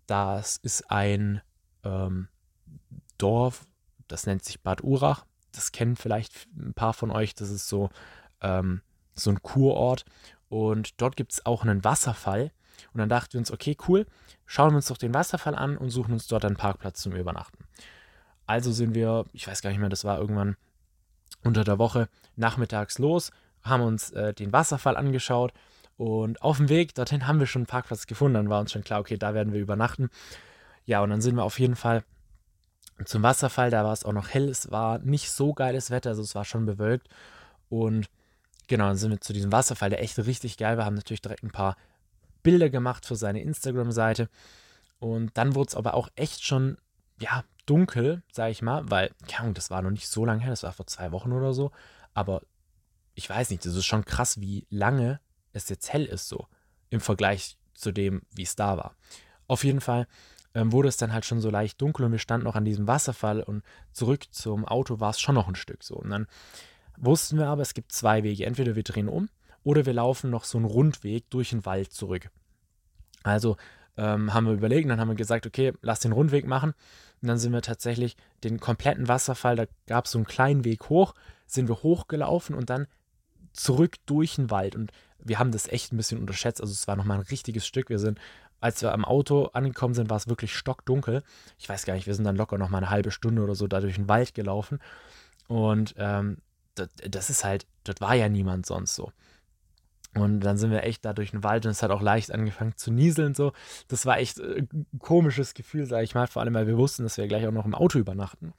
Das 0.08 0.58
ist 0.58 0.90
ein 0.90 1.42
ähm, 1.84 2.28
Dorf, 3.18 3.66
das 4.08 4.26
nennt 4.26 4.44
sich 4.44 4.62
Bad 4.62 4.84
Urach. 4.84 5.26
Das 5.52 5.72
kennen 5.72 5.96
vielleicht 5.96 6.48
ein 6.58 6.74
paar 6.74 6.94
von 6.94 7.12
euch. 7.12 7.36
Das 7.36 7.50
ist 7.50 7.68
so, 7.68 7.90
ähm, 8.42 8.82
so 9.14 9.30
ein 9.30 9.42
Kurort. 9.42 10.06
Und 10.48 11.02
dort 11.02 11.16
gibt 11.16 11.34
es 11.34 11.46
auch 11.46 11.64
einen 11.64 11.84
Wasserfall. 11.84 12.52
Und 12.94 13.00
dann 13.00 13.10
dachten 13.10 13.34
wir 13.34 13.40
uns, 13.40 13.52
okay, 13.52 13.76
cool, 13.88 14.06
schauen 14.46 14.72
wir 14.72 14.78
uns 14.78 14.88
doch 14.88 14.98
den 14.98 15.14
Wasserfall 15.14 15.56
an 15.56 15.78
und 15.78 15.90
suchen 15.90 16.14
uns 16.14 16.28
dort 16.28 16.46
einen 16.46 16.56
Parkplatz 16.56 17.02
zum 17.02 17.14
Übernachten. 17.14 17.66
Also 18.50 18.72
sind 18.72 18.96
wir, 18.96 19.26
ich 19.32 19.48
weiß 19.48 19.62
gar 19.62 19.70
nicht 19.70 19.80
mehr, 19.80 19.90
das 19.90 20.04
war 20.04 20.18
irgendwann 20.18 20.56
unter 21.44 21.64
der 21.64 21.78
Woche 21.78 22.10
nachmittags 22.36 22.98
los, 22.98 23.32
haben 23.62 23.84
uns 23.84 24.10
äh, 24.12 24.34
den 24.34 24.52
Wasserfall 24.52 24.98
angeschaut 24.98 25.54
und 25.98 26.42
auf 26.42 26.58
dem 26.58 26.68
Weg 26.70 26.96
dorthin 26.96 27.28
haben 27.28 27.40
wir 27.40 27.46
schon 27.46 27.64
einen 27.64 27.68
Parkplatz 27.68 28.08
gefunden. 28.08 28.36
Dann 28.36 28.50
war 28.50 28.62
uns 28.62 28.72
schon 28.72 28.86
klar, 28.86 29.02
okay, 29.02 29.18
da 29.18 29.34
werden 29.34 29.52
wir 29.52 29.60
übernachten. 29.60 30.10
Ja, 30.86 31.02
und 31.02 31.10
dann 31.10 31.20
sind 31.20 31.36
wir 31.36 31.44
auf 31.44 31.60
jeden 31.60 31.76
Fall 31.76 32.04
zum 33.04 33.22
Wasserfall. 33.22 33.70
Da 33.70 33.84
war 33.84 33.92
es 33.92 34.06
auch 34.06 34.14
noch 34.14 34.30
hell. 34.30 34.48
Es 34.48 34.72
war 34.72 35.00
nicht 35.00 35.30
so 35.30 35.54
geiles 35.54 35.92
Wetter, 35.92 36.12
also 36.12 36.22
es 36.22 36.34
war 36.36 36.46
schon 36.46 36.66
bewölkt. 36.66 37.10
Und 37.68 38.10
genau, 38.68 38.88
dann 38.88 38.96
sind 38.96 39.12
wir 39.12 39.20
zu 39.20 39.34
diesem 39.34 39.52
Wasserfall, 39.52 39.90
der 39.90 40.02
echt 40.02 40.18
richtig 40.18 40.58
geil 40.58 40.78
war. 40.78 40.86
Haben 40.86 40.96
natürlich 40.96 41.22
direkt 41.22 41.44
ein 41.44 41.52
paar 41.52 41.76
Bilder 42.42 42.70
gemacht 42.70 43.06
für 43.06 43.18
seine 43.18 43.42
Instagram-Seite. 43.42 44.30
Und 45.00 45.38
dann 45.38 45.54
wurde 45.54 45.68
es 45.68 45.76
aber 45.76 45.94
auch 45.94 46.08
echt 46.16 46.46
schon, 46.46 46.78
ja, 47.20 47.44
dunkel, 47.66 48.24
sag 48.32 48.52
ich 48.52 48.62
mal, 48.62 48.90
weil, 48.90 49.12
ja, 49.30 49.48
das 49.52 49.70
war 49.70 49.82
noch 49.82 49.92
nicht 49.92 50.08
so 50.08 50.26
lange 50.26 50.42
her, 50.42 50.50
das 50.50 50.64
war 50.64 50.74
vor 50.74 50.88
zwei 50.88 51.12
Wochen 51.12 51.32
oder 51.32 51.54
so. 51.54 51.72
Aber 52.14 52.42
ich 53.14 53.30
weiß 53.30 53.50
nicht, 53.50 53.66
das 53.66 53.76
ist 53.76 53.86
schon 53.86 54.06
krass, 54.06 54.42
wie 54.42 54.66
lange 54.70 55.20
es 55.54 55.70
jetzt 55.70 55.92
hell 55.92 56.06
ist, 56.06 56.28
so 56.28 56.48
im 56.90 57.02
Vergleich 57.02 57.58
zu 57.74 57.92
dem, 57.92 58.22
wie 58.32 58.44
es 58.44 58.56
da 58.56 58.78
war. 58.78 58.96
Auf 59.48 59.64
jeden 59.64 59.82
Fall 59.82 60.08
ähm, 60.54 60.72
wurde 60.72 60.90
es 60.90 60.98
dann 60.98 61.14
halt 61.14 61.26
schon 61.26 61.42
so 61.42 61.50
leicht 61.50 61.82
dunkel 61.82 62.06
und 62.06 62.12
wir 62.12 62.20
standen 62.20 62.46
noch 62.46 62.56
an 62.56 62.66
diesem 62.66 62.88
Wasserfall 62.88 63.42
und 63.42 63.64
zurück 63.92 64.26
zum 64.32 64.66
Auto 64.66 65.00
war 65.00 65.12
es 65.12 65.20
schon 65.20 65.36
noch 65.36 65.48
ein 65.48 65.56
Stück 65.56 65.84
so. 65.84 65.96
Und 65.96 66.10
dann 66.10 66.28
wussten 66.98 67.38
wir 67.38 67.48
aber, 67.48 67.62
es 67.62 67.74
gibt 67.74 67.92
zwei 67.92 68.24
Wege. 68.24 68.46
Entweder 68.46 68.76
wir 68.76 68.84
drehen 68.84 69.08
um 69.08 69.30
oder 69.64 69.86
wir 69.86 69.94
laufen 69.94 70.30
noch 70.30 70.44
so 70.44 70.58
einen 70.58 70.66
Rundweg 70.66 71.30
durch 71.30 71.52
den 71.52 71.66
Wald 71.66 71.92
zurück. 71.92 72.30
Also 73.24 73.58
ähm, 74.00 74.34
haben 74.34 74.48
wir 74.48 74.54
überlegt, 74.54 74.90
dann 74.90 75.00
haben 75.00 75.10
wir 75.10 75.16
gesagt, 75.16 75.46
okay, 75.46 75.74
lass 75.82 76.00
den 76.00 76.14
Rundweg 76.14 76.48
machen. 76.48 76.74
Und 77.22 77.28
dann 77.28 77.38
sind 77.38 77.52
wir 77.52 77.62
tatsächlich 77.62 78.16
den 78.44 78.60
kompletten 78.60 79.10
Wasserfall, 79.10 79.58
da 79.58 79.66
gab 79.88 80.06
es 80.06 80.12
so 80.12 80.18
einen 80.18 80.26
kleinen 80.26 80.64
Weg 80.64 80.90
hoch, 80.90 81.14
sind 81.46 81.68
wir 81.68 81.84
hochgelaufen 81.84 82.56
und 82.56 82.70
dann 82.70 82.88
zurück 83.52 83.96
durch 84.06 84.36
den 84.36 84.50
Wald. 84.50 84.76
Und 84.76 84.92
wir 85.20 85.38
haben 85.38 85.52
das 85.52 85.68
echt 85.68 85.92
ein 85.92 85.98
bisschen 85.98 86.20
unterschätzt. 86.20 86.62
Also 86.62 86.72
es 86.72 86.88
war 86.88 86.96
nochmal 86.96 87.18
ein 87.18 87.26
richtiges 87.26 87.68
Stück. 87.68 87.90
Wir 87.90 88.00
sind, 88.00 88.20
als 88.62 88.82
wir 88.82 88.94
am 88.94 89.04
Auto 89.04 89.48
angekommen 89.48 89.94
sind, 89.94 90.10
war 90.10 90.18
es 90.18 90.30
wirklich 90.30 90.56
stockdunkel. 90.56 91.24
Ich 91.58 91.68
weiß 91.68 91.86
gar 91.86 91.96
nicht, 91.96 92.08
wir 92.08 92.16
sind 92.16 92.24
dann 92.24 92.38
locker 92.38 92.58
nochmal 92.58 92.82
eine 92.82 92.90
halbe 92.90 93.12
Stunde 93.12 93.44
oder 93.44 93.56
so 93.56 93.68
da 93.68 93.82
durch 93.82 93.96
den 93.96 94.08
Wald 94.08 94.34
gelaufen. 94.34 94.80
Und 95.48 95.96
ähm, 95.98 96.38
das, 96.76 96.88
das 97.10 97.30
ist 97.30 97.44
halt, 97.44 97.66
dort 97.84 98.00
war 98.00 98.16
ja 98.16 98.30
niemand 98.30 98.66
sonst 98.66 98.96
so. 98.96 99.12
Und 100.16 100.40
dann 100.40 100.58
sind 100.58 100.72
wir 100.72 100.84
echt 100.84 101.06
da 101.06 101.14
durch 101.14 101.32
den 101.32 101.44
Wald 101.44 101.66
und 101.66 101.72
es 101.72 101.84
hat 101.84 101.92
auch 101.92 102.02
leicht 102.02 102.32
angefangen 102.32 102.76
zu 102.76 102.92
nieseln 102.92 103.36
so. 103.36 103.54
Das 103.88 104.06
war 104.06 104.18
echt 104.18 104.40
äh, 104.40 104.64
ein 104.72 104.88
komisches 105.00 105.54
Gefühl, 105.54 105.86
sage 105.86 106.04
ich 106.04 106.16
mal, 106.16 106.28
vor 106.28 106.42
allem 106.42 106.56
weil 106.56 106.68
wir 106.68 106.78
wussten, 106.78 107.04
dass 107.04 107.18
wir 107.18 107.28
gleich 107.28 107.46
auch 107.46 107.52
noch 107.52 107.66
im 107.66 107.76
Auto 107.76 108.00
übernachten. 108.00 108.54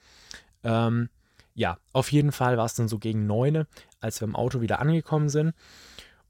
Ähm, 0.63 1.09
ja, 1.55 1.79
auf 1.93 2.13
jeden 2.13 2.31
Fall 2.31 2.57
war 2.57 2.67
es 2.67 2.75
dann 2.75 2.89
so 2.89 2.99
gegen 2.99 3.27
neun, 3.27 3.67
als 4.01 4.21
wir 4.21 4.29
im 4.29 4.37
Auto 4.37 4.61
wieder 4.61 4.79
angekommen 4.79 5.29
sind. 5.29 5.55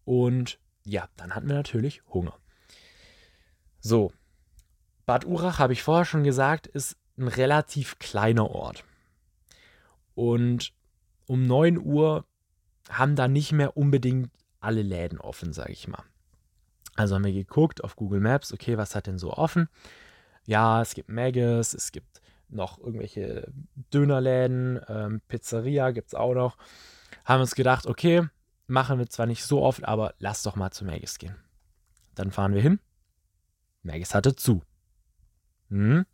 Und 0.05 0.59
ja, 0.85 1.09
dann 1.17 1.35
hatten 1.35 1.49
wir 1.49 1.57
natürlich 1.57 2.03
Hunger. 2.09 2.35
So, 3.81 4.13
Bad 5.05 5.27
Urach, 5.27 5.59
habe 5.59 5.73
ich 5.73 5.83
vorher 5.83 6.05
schon 6.05 6.25
gesagt, 6.25 6.67
ist 6.67 6.97
ein 7.19 7.29
relativ 7.29 7.99
kleiner 7.99 8.51
Ort. 8.51 8.85
Und 10.15 10.73
um 11.27 11.47
9 11.47 11.79
Uhr 11.79 12.25
haben 12.89 13.17
da 13.17 13.29
nicht 13.29 13.53
mehr 13.53 13.77
unbedingt 13.77 14.31
alle 14.61 14.83
Läden 14.83 15.21
offen, 15.21 15.53
sage 15.53 15.73
ich 15.73 15.89
mal. 15.89 16.05
Also 16.97 17.15
haben 17.15 17.25
wir 17.25 17.33
geguckt 17.33 17.83
auf 17.83 17.97
Google 17.97 18.21
Maps, 18.21 18.53
okay, 18.53 18.77
was 18.77 18.95
hat 18.95 19.07
denn 19.07 19.19
so 19.19 19.33
offen? 19.33 19.69
Ja, 20.45 20.83
es 20.83 20.95
gibt 20.95 21.09
Maggis, 21.09 21.75
es 21.75 21.93
gibt 21.93 22.21
noch 22.49 22.79
irgendwelche 22.79 23.53
Dönerläden, 23.93 24.81
ähm, 24.89 25.21
Pizzeria 25.29 25.93
gibt 25.93 26.09
es 26.09 26.15
auch 26.15 26.35
noch. 26.35 26.57
Haben 27.25 27.41
uns 27.41 27.55
gedacht, 27.55 27.87
okay, 27.87 28.29
machen 28.67 28.99
wir 28.99 29.09
zwar 29.09 29.27
nicht 29.27 29.45
so 29.45 29.63
oft, 29.63 29.85
aber 29.85 30.15
lass 30.19 30.43
doch 30.43 30.57
mal 30.57 30.71
zu 30.71 30.85
Maggis 30.85 31.19
gehen. 31.19 31.37
Dann 32.15 32.31
fahren 32.31 32.55
wir 32.55 32.63
hin. 32.63 32.81
Maggis 33.83 34.15
hatte 34.15 34.35
zu. 34.35 34.63
Hm. 35.69 36.05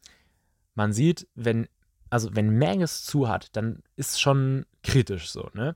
Man 0.75 0.93
sieht, 0.93 1.27
wenn, 1.35 1.69
also 2.11 2.35
wenn 2.37 2.59
Maggis 2.59 3.05
zu 3.05 3.29
hat, 3.29 3.57
dann 3.57 3.83
ist 3.97 4.21
schon 4.21 4.67
kritisch 4.83 5.31
so, 5.31 5.51
ne? 5.55 5.75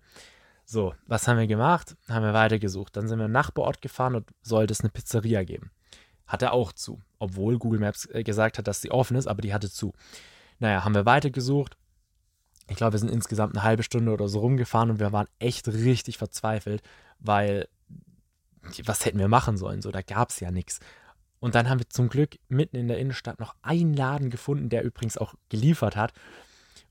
So, 0.70 0.94
was 1.08 1.26
haben 1.26 1.36
wir 1.36 1.48
gemacht? 1.48 1.96
Haben 2.08 2.24
wir 2.24 2.32
weitergesucht. 2.32 2.96
Dann 2.96 3.08
sind 3.08 3.18
wir 3.18 3.24
im 3.24 3.32
Nachbarort 3.32 3.82
gefahren 3.82 4.14
und 4.14 4.30
sollte 4.40 4.70
es 4.70 4.82
eine 4.82 4.90
Pizzeria 4.90 5.42
geben. 5.42 5.72
Hatte 6.28 6.52
auch 6.52 6.72
zu. 6.72 7.00
Obwohl 7.18 7.58
Google 7.58 7.80
Maps 7.80 8.06
äh, 8.06 8.22
gesagt 8.22 8.56
hat, 8.56 8.68
dass 8.68 8.80
sie 8.80 8.92
offen 8.92 9.16
ist, 9.16 9.26
aber 9.26 9.42
die 9.42 9.52
hatte 9.52 9.68
zu. 9.68 9.94
Naja, 10.60 10.84
haben 10.84 10.94
wir 10.94 11.06
weitergesucht. 11.06 11.76
Ich 12.68 12.76
glaube, 12.76 12.92
wir 12.92 13.00
sind 13.00 13.10
insgesamt 13.10 13.56
eine 13.56 13.64
halbe 13.64 13.82
Stunde 13.82 14.12
oder 14.12 14.28
so 14.28 14.38
rumgefahren 14.38 14.90
und 14.90 15.00
wir 15.00 15.10
waren 15.10 15.26
echt 15.40 15.66
richtig 15.66 16.18
verzweifelt, 16.18 16.84
weil 17.18 17.66
was 18.84 19.04
hätten 19.04 19.18
wir 19.18 19.26
machen 19.26 19.56
sollen? 19.56 19.82
So, 19.82 19.90
da 19.90 20.02
gab 20.02 20.30
es 20.30 20.38
ja 20.38 20.52
nichts. 20.52 20.78
Und 21.40 21.56
dann 21.56 21.68
haben 21.68 21.80
wir 21.80 21.88
zum 21.88 22.08
Glück 22.08 22.38
mitten 22.48 22.76
in 22.76 22.86
der 22.86 22.98
Innenstadt 22.98 23.40
noch 23.40 23.56
einen 23.62 23.92
Laden 23.92 24.30
gefunden, 24.30 24.68
der 24.68 24.84
übrigens 24.84 25.18
auch 25.18 25.34
geliefert 25.48 25.96
hat. 25.96 26.12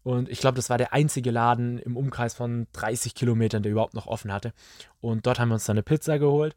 Und 0.03 0.29
ich 0.29 0.39
glaube, 0.39 0.55
das 0.55 0.69
war 0.69 0.77
der 0.77 0.93
einzige 0.93 1.31
Laden 1.31 1.77
im 1.79 1.97
Umkreis 1.97 2.33
von 2.33 2.67
30 2.73 3.15
Kilometern, 3.15 3.63
der 3.63 3.71
überhaupt 3.71 3.93
noch 3.93 4.07
offen 4.07 4.31
hatte. 4.31 4.53
Und 5.01 5.25
dort 5.25 5.39
haben 5.39 5.49
wir 5.49 5.55
uns 5.55 5.65
dann 5.65 5.75
eine 5.75 5.83
Pizza 5.83 6.19
geholt. 6.19 6.55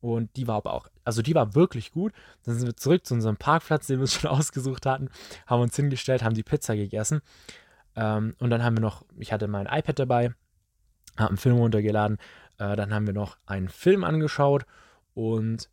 Und 0.00 0.36
die 0.36 0.46
war 0.46 0.56
aber 0.56 0.74
auch, 0.74 0.88
also 1.04 1.22
die 1.22 1.34
war 1.34 1.54
wirklich 1.54 1.90
gut. 1.90 2.12
Dann 2.44 2.56
sind 2.56 2.66
wir 2.66 2.76
zurück 2.76 3.04
zu 3.04 3.14
unserem 3.14 3.36
Parkplatz, 3.36 3.88
den 3.88 3.96
wir 3.96 4.02
uns 4.02 4.14
schon 4.20 4.30
ausgesucht 4.30 4.86
hatten, 4.86 5.10
haben 5.46 5.62
uns 5.62 5.74
hingestellt, 5.74 6.22
haben 6.22 6.34
die 6.34 6.44
Pizza 6.44 6.76
gegessen. 6.76 7.20
Ähm, 7.96 8.36
und 8.38 8.50
dann 8.50 8.62
haben 8.62 8.76
wir 8.76 8.82
noch, 8.82 9.04
ich 9.18 9.32
hatte 9.32 9.48
mein 9.48 9.66
iPad 9.66 9.98
dabei, 9.98 10.34
habe 11.16 11.30
einen 11.30 11.38
Film 11.38 11.56
runtergeladen. 11.56 12.18
Äh, 12.58 12.76
dann 12.76 12.94
haben 12.94 13.06
wir 13.06 13.14
noch 13.14 13.38
einen 13.46 13.68
Film 13.68 14.04
angeschaut. 14.04 14.66
Und 15.14 15.68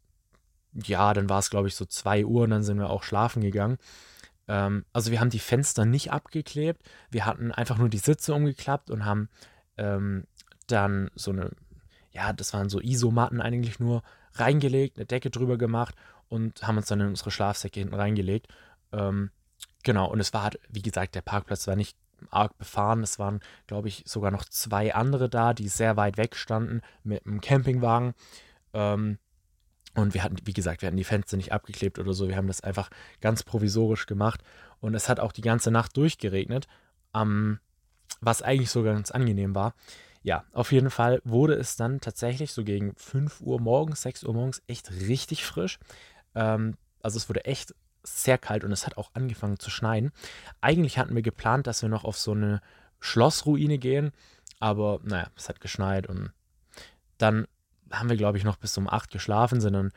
ja, 0.73 1.13
dann 1.13 1.29
war 1.29 1.39
es, 1.39 1.49
glaube 1.49 1.67
ich, 1.67 1.75
so 1.75 1.85
2 1.85 2.25
Uhr 2.25 2.43
und 2.43 2.49
dann 2.49 2.63
sind 2.63 2.79
wir 2.79 2.89
auch 2.89 3.03
schlafen 3.03 3.41
gegangen. 3.41 3.77
Ähm, 4.47 4.85
also 4.93 5.11
wir 5.11 5.19
haben 5.19 5.29
die 5.29 5.39
Fenster 5.39 5.85
nicht 5.85 6.11
abgeklebt. 6.11 6.83
Wir 7.09 7.25
hatten 7.25 7.51
einfach 7.51 7.77
nur 7.77 7.89
die 7.89 7.97
Sitze 7.97 8.33
umgeklappt 8.33 8.89
und 8.89 9.05
haben 9.05 9.29
ähm, 9.77 10.25
dann 10.67 11.11
so 11.15 11.31
eine 11.31 11.51
ja, 12.15 12.31
das 12.31 12.53
waren 12.53 12.69
so 12.69 12.79
Isomatten 12.79 13.41
eigentlich 13.41 13.79
nur, 13.79 14.01
reingelegt, 14.33 14.97
eine 14.97 15.05
Decke 15.05 15.29
drüber 15.29 15.57
gemacht 15.57 15.95
und 16.27 16.65
haben 16.65 16.77
uns 16.77 16.87
dann 16.87 17.01
in 17.01 17.07
unsere 17.07 17.31
Schlafsäcke 17.31 17.79
hinten 17.79 17.95
reingelegt. 17.95 18.47
Ähm, 18.91 19.31
genau, 19.83 20.09
und 20.09 20.19
es 20.19 20.33
war 20.33 20.43
halt, 20.43 20.59
wie 20.69 20.81
gesagt, 20.81 21.15
der 21.15 21.21
Parkplatz 21.21 21.67
war 21.67 21.75
nicht 21.75 21.97
arg 22.31 22.57
befahren. 22.57 23.03
Es 23.03 23.19
waren, 23.19 23.41
glaube 23.67 23.87
ich, 23.87 24.03
sogar 24.05 24.31
noch 24.31 24.45
zwei 24.45 24.93
andere 24.95 25.29
da, 25.29 25.53
die 25.53 25.67
sehr 25.67 25.97
weit 25.97 26.17
weg 26.17 26.35
standen 26.35 26.81
mit 27.03 27.25
einem 27.25 27.41
Campingwagen. 27.41 28.13
Ähm, 28.73 29.19
und 29.95 30.13
wir 30.13 30.23
hatten, 30.23 30.37
wie 30.43 30.53
gesagt, 30.53 30.81
wir 30.81 30.87
hatten 30.87 30.97
die 30.97 31.03
Fenster 31.03 31.37
nicht 31.37 31.51
abgeklebt 31.51 31.99
oder 31.99 32.13
so. 32.13 32.27
Wir 32.27 32.35
haben 32.35 32.47
das 32.47 32.61
einfach 32.61 32.89
ganz 33.21 33.43
provisorisch 33.43 34.05
gemacht. 34.05 34.41
Und 34.81 34.93
es 34.93 35.09
hat 35.09 35.19
auch 35.19 35.31
die 35.31 35.41
ganze 35.41 35.71
Nacht 35.71 35.95
durchgeregnet, 35.97 36.67
ähm, 37.15 37.59
was 38.21 38.41
eigentlich 38.41 38.69
sogar 38.69 38.93
ganz 38.93 39.11
angenehm 39.11 39.55
war. 39.55 39.73
Ja, 40.21 40.43
auf 40.51 40.71
jeden 40.71 40.89
Fall 40.89 41.21
wurde 41.23 41.53
es 41.53 41.75
dann 41.75 42.01
tatsächlich 42.01 42.51
so 42.51 42.63
gegen 42.63 42.93
5 42.95 43.41
Uhr 43.41 43.59
morgens, 43.61 44.01
6 44.01 44.23
Uhr 44.25 44.33
morgens 44.33 44.61
echt 44.67 44.91
richtig 44.91 45.45
frisch. 45.45 45.79
Ähm, 46.33 46.75
also 47.01 47.17
es 47.17 47.29
wurde 47.29 47.45
echt 47.45 47.73
sehr 48.03 48.37
kalt 48.37 48.63
und 48.63 48.71
es 48.71 48.85
hat 48.85 48.97
auch 48.97 49.11
angefangen 49.13 49.59
zu 49.59 49.69
schneien. 49.69 50.11
Eigentlich 50.61 50.97
hatten 50.97 51.15
wir 51.15 51.21
geplant, 51.21 51.67
dass 51.67 51.81
wir 51.81 51.89
noch 51.89 52.03
auf 52.03 52.17
so 52.17 52.31
eine 52.31 52.61
Schlossruine 52.99 53.77
gehen, 53.77 54.11
aber 54.59 54.99
naja, 55.03 55.29
es 55.35 55.47
hat 55.47 55.61
geschneit 55.61 56.07
und 56.07 56.31
dann 57.17 57.47
haben 57.91 58.09
wir, 58.09 58.17
glaube 58.17 58.37
ich, 58.37 58.43
noch 58.43 58.57
bis 58.57 58.77
um 58.77 58.89
8 58.89 59.11
geschlafen, 59.11 59.61
sind 59.61 59.73
dann 59.73 59.91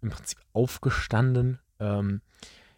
im 0.00 0.10
Prinzip 0.10 0.38
aufgestanden. 0.52 1.58
Ähm, 1.78 2.20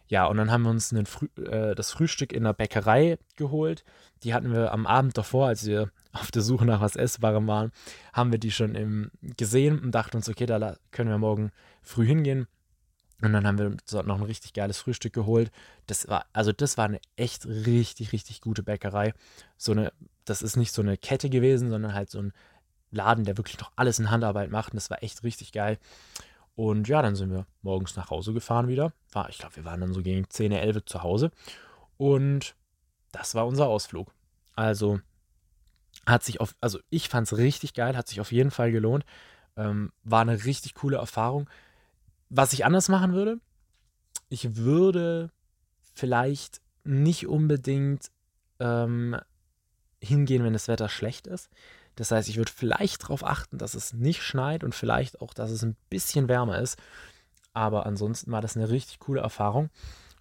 ja, 0.07 0.25
und 0.25 0.37
dann 0.37 0.51
haben 0.51 0.63
wir 0.63 0.69
uns 0.69 0.93
Früh 1.05 1.27
äh, 1.43 1.73
das 1.73 1.91
Frühstück 1.91 2.31
in 2.31 2.43
der 2.43 2.53
Bäckerei 2.53 3.17
geholt. 3.35 3.83
Die 4.23 4.33
hatten 4.33 4.51
wir 4.51 4.71
am 4.71 4.85
Abend 4.85 5.17
davor, 5.17 5.47
als 5.47 5.65
wir 5.65 5.91
auf 6.11 6.31
der 6.31 6.41
Suche 6.41 6.65
nach 6.65 6.81
was 6.81 6.95
Essbarem 6.95 7.47
waren, 7.47 7.71
haben 8.13 8.31
wir 8.31 8.39
die 8.39 8.51
schon 8.51 8.75
im, 8.75 9.11
gesehen 9.21 9.79
und 9.79 9.91
dachten 9.91 10.17
uns, 10.17 10.29
okay, 10.29 10.45
da 10.45 10.77
können 10.91 11.09
wir 11.09 11.17
morgen 11.17 11.51
früh 11.81 12.05
hingehen. 12.05 12.47
Und 13.21 13.33
dann 13.33 13.47
haben 13.47 13.57
wir 13.57 14.03
noch 14.03 14.17
ein 14.17 14.23
richtig 14.23 14.53
geiles 14.53 14.77
Frühstück 14.77 15.13
geholt. 15.13 15.49
Das 15.87 16.07
war, 16.09 16.25
also 16.33 16.51
das 16.51 16.77
war 16.77 16.85
eine 16.85 16.99
echt 17.15 17.45
richtig, 17.45 18.11
richtig 18.11 18.41
gute 18.41 18.61
Bäckerei. 18.61 19.13
So 19.57 19.71
eine, 19.71 19.93
das 20.25 20.41
ist 20.41 20.57
nicht 20.57 20.73
so 20.73 20.81
eine 20.81 20.97
Kette 20.97 21.29
gewesen, 21.29 21.69
sondern 21.69 21.93
halt 21.93 22.09
so 22.09 22.19
ein 22.19 22.33
Laden, 22.95 23.25
der 23.25 23.37
wirklich 23.37 23.59
noch 23.59 23.71
alles 23.75 23.99
in 23.99 24.09
Handarbeit 24.09 24.49
macht. 24.49 24.73
Und 24.73 24.77
das 24.77 24.89
war 24.89 25.03
echt 25.03 25.23
richtig 25.23 25.51
geil. 25.51 25.77
Und 26.55 26.87
ja, 26.87 27.01
dann 27.01 27.15
sind 27.15 27.31
wir 27.31 27.45
morgens 27.61 27.95
nach 27.95 28.09
Hause 28.09 28.33
gefahren 28.33 28.67
wieder. 28.67 28.93
War, 29.11 29.29
ich 29.29 29.37
glaube, 29.37 29.57
wir 29.57 29.65
waren 29.65 29.81
dann 29.81 29.93
so 29.93 30.01
gegen 30.01 30.29
10, 30.29 30.51
11 30.51 30.85
zu 30.85 31.03
Hause. 31.03 31.31
Und 31.97 32.55
das 33.11 33.35
war 33.35 33.45
unser 33.45 33.67
Ausflug. 33.67 34.13
Also 34.55 34.99
hat 36.05 36.23
sich 36.23 36.39
auf, 36.39 36.55
also 36.61 36.79
ich 36.89 37.09
fand 37.09 37.27
es 37.27 37.37
richtig 37.37 37.73
geil, 37.73 37.97
hat 37.97 38.07
sich 38.07 38.21
auf 38.21 38.31
jeden 38.31 38.51
Fall 38.51 38.71
gelohnt. 38.71 39.05
Ähm, 39.57 39.91
war 40.03 40.21
eine 40.21 40.45
richtig 40.45 40.73
coole 40.75 40.97
Erfahrung. 40.97 41.49
was 42.29 42.53
ich 42.53 42.65
anders 42.65 42.89
machen 42.89 43.13
würde, 43.13 43.39
ich 44.29 44.55
würde 44.55 45.31
vielleicht 45.93 46.61
nicht 46.83 47.27
unbedingt 47.27 48.11
ähm, 48.59 49.17
hingehen, 50.01 50.43
wenn 50.43 50.53
das 50.53 50.67
Wetter 50.67 50.89
schlecht 50.89 51.27
ist. 51.27 51.49
Das 51.95 52.11
heißt, 52.11 52.29
ich 52.29 52.37
würde 52.37 52.51
vielleicht 52.51 53.03
darauf 53.03 53.23
achten, 53.23 53.57
dass 53.57 53.73
es 53.73 53.93
nicht 53.93 54.21
schneit 54.21 54.63
und 54.63 54.75
vielleicht 54.75 55.21
auch, 55.21 55.33
dass 55.33 55.51
es 55.51 55.63
ein 55.63 55.75
bisschen 55.89 56.27
wärmer 56.27 56.59
ist. 56.59 56.77
Aber 57.53 57.85
ansonsten 57.85 58.31
war 58.31 58.41
das 58.41 58.57
eine 58.57 58.69
richtig 58.69 58.99
coole 58.99 59.21
Erfahrung. 59.21 59.69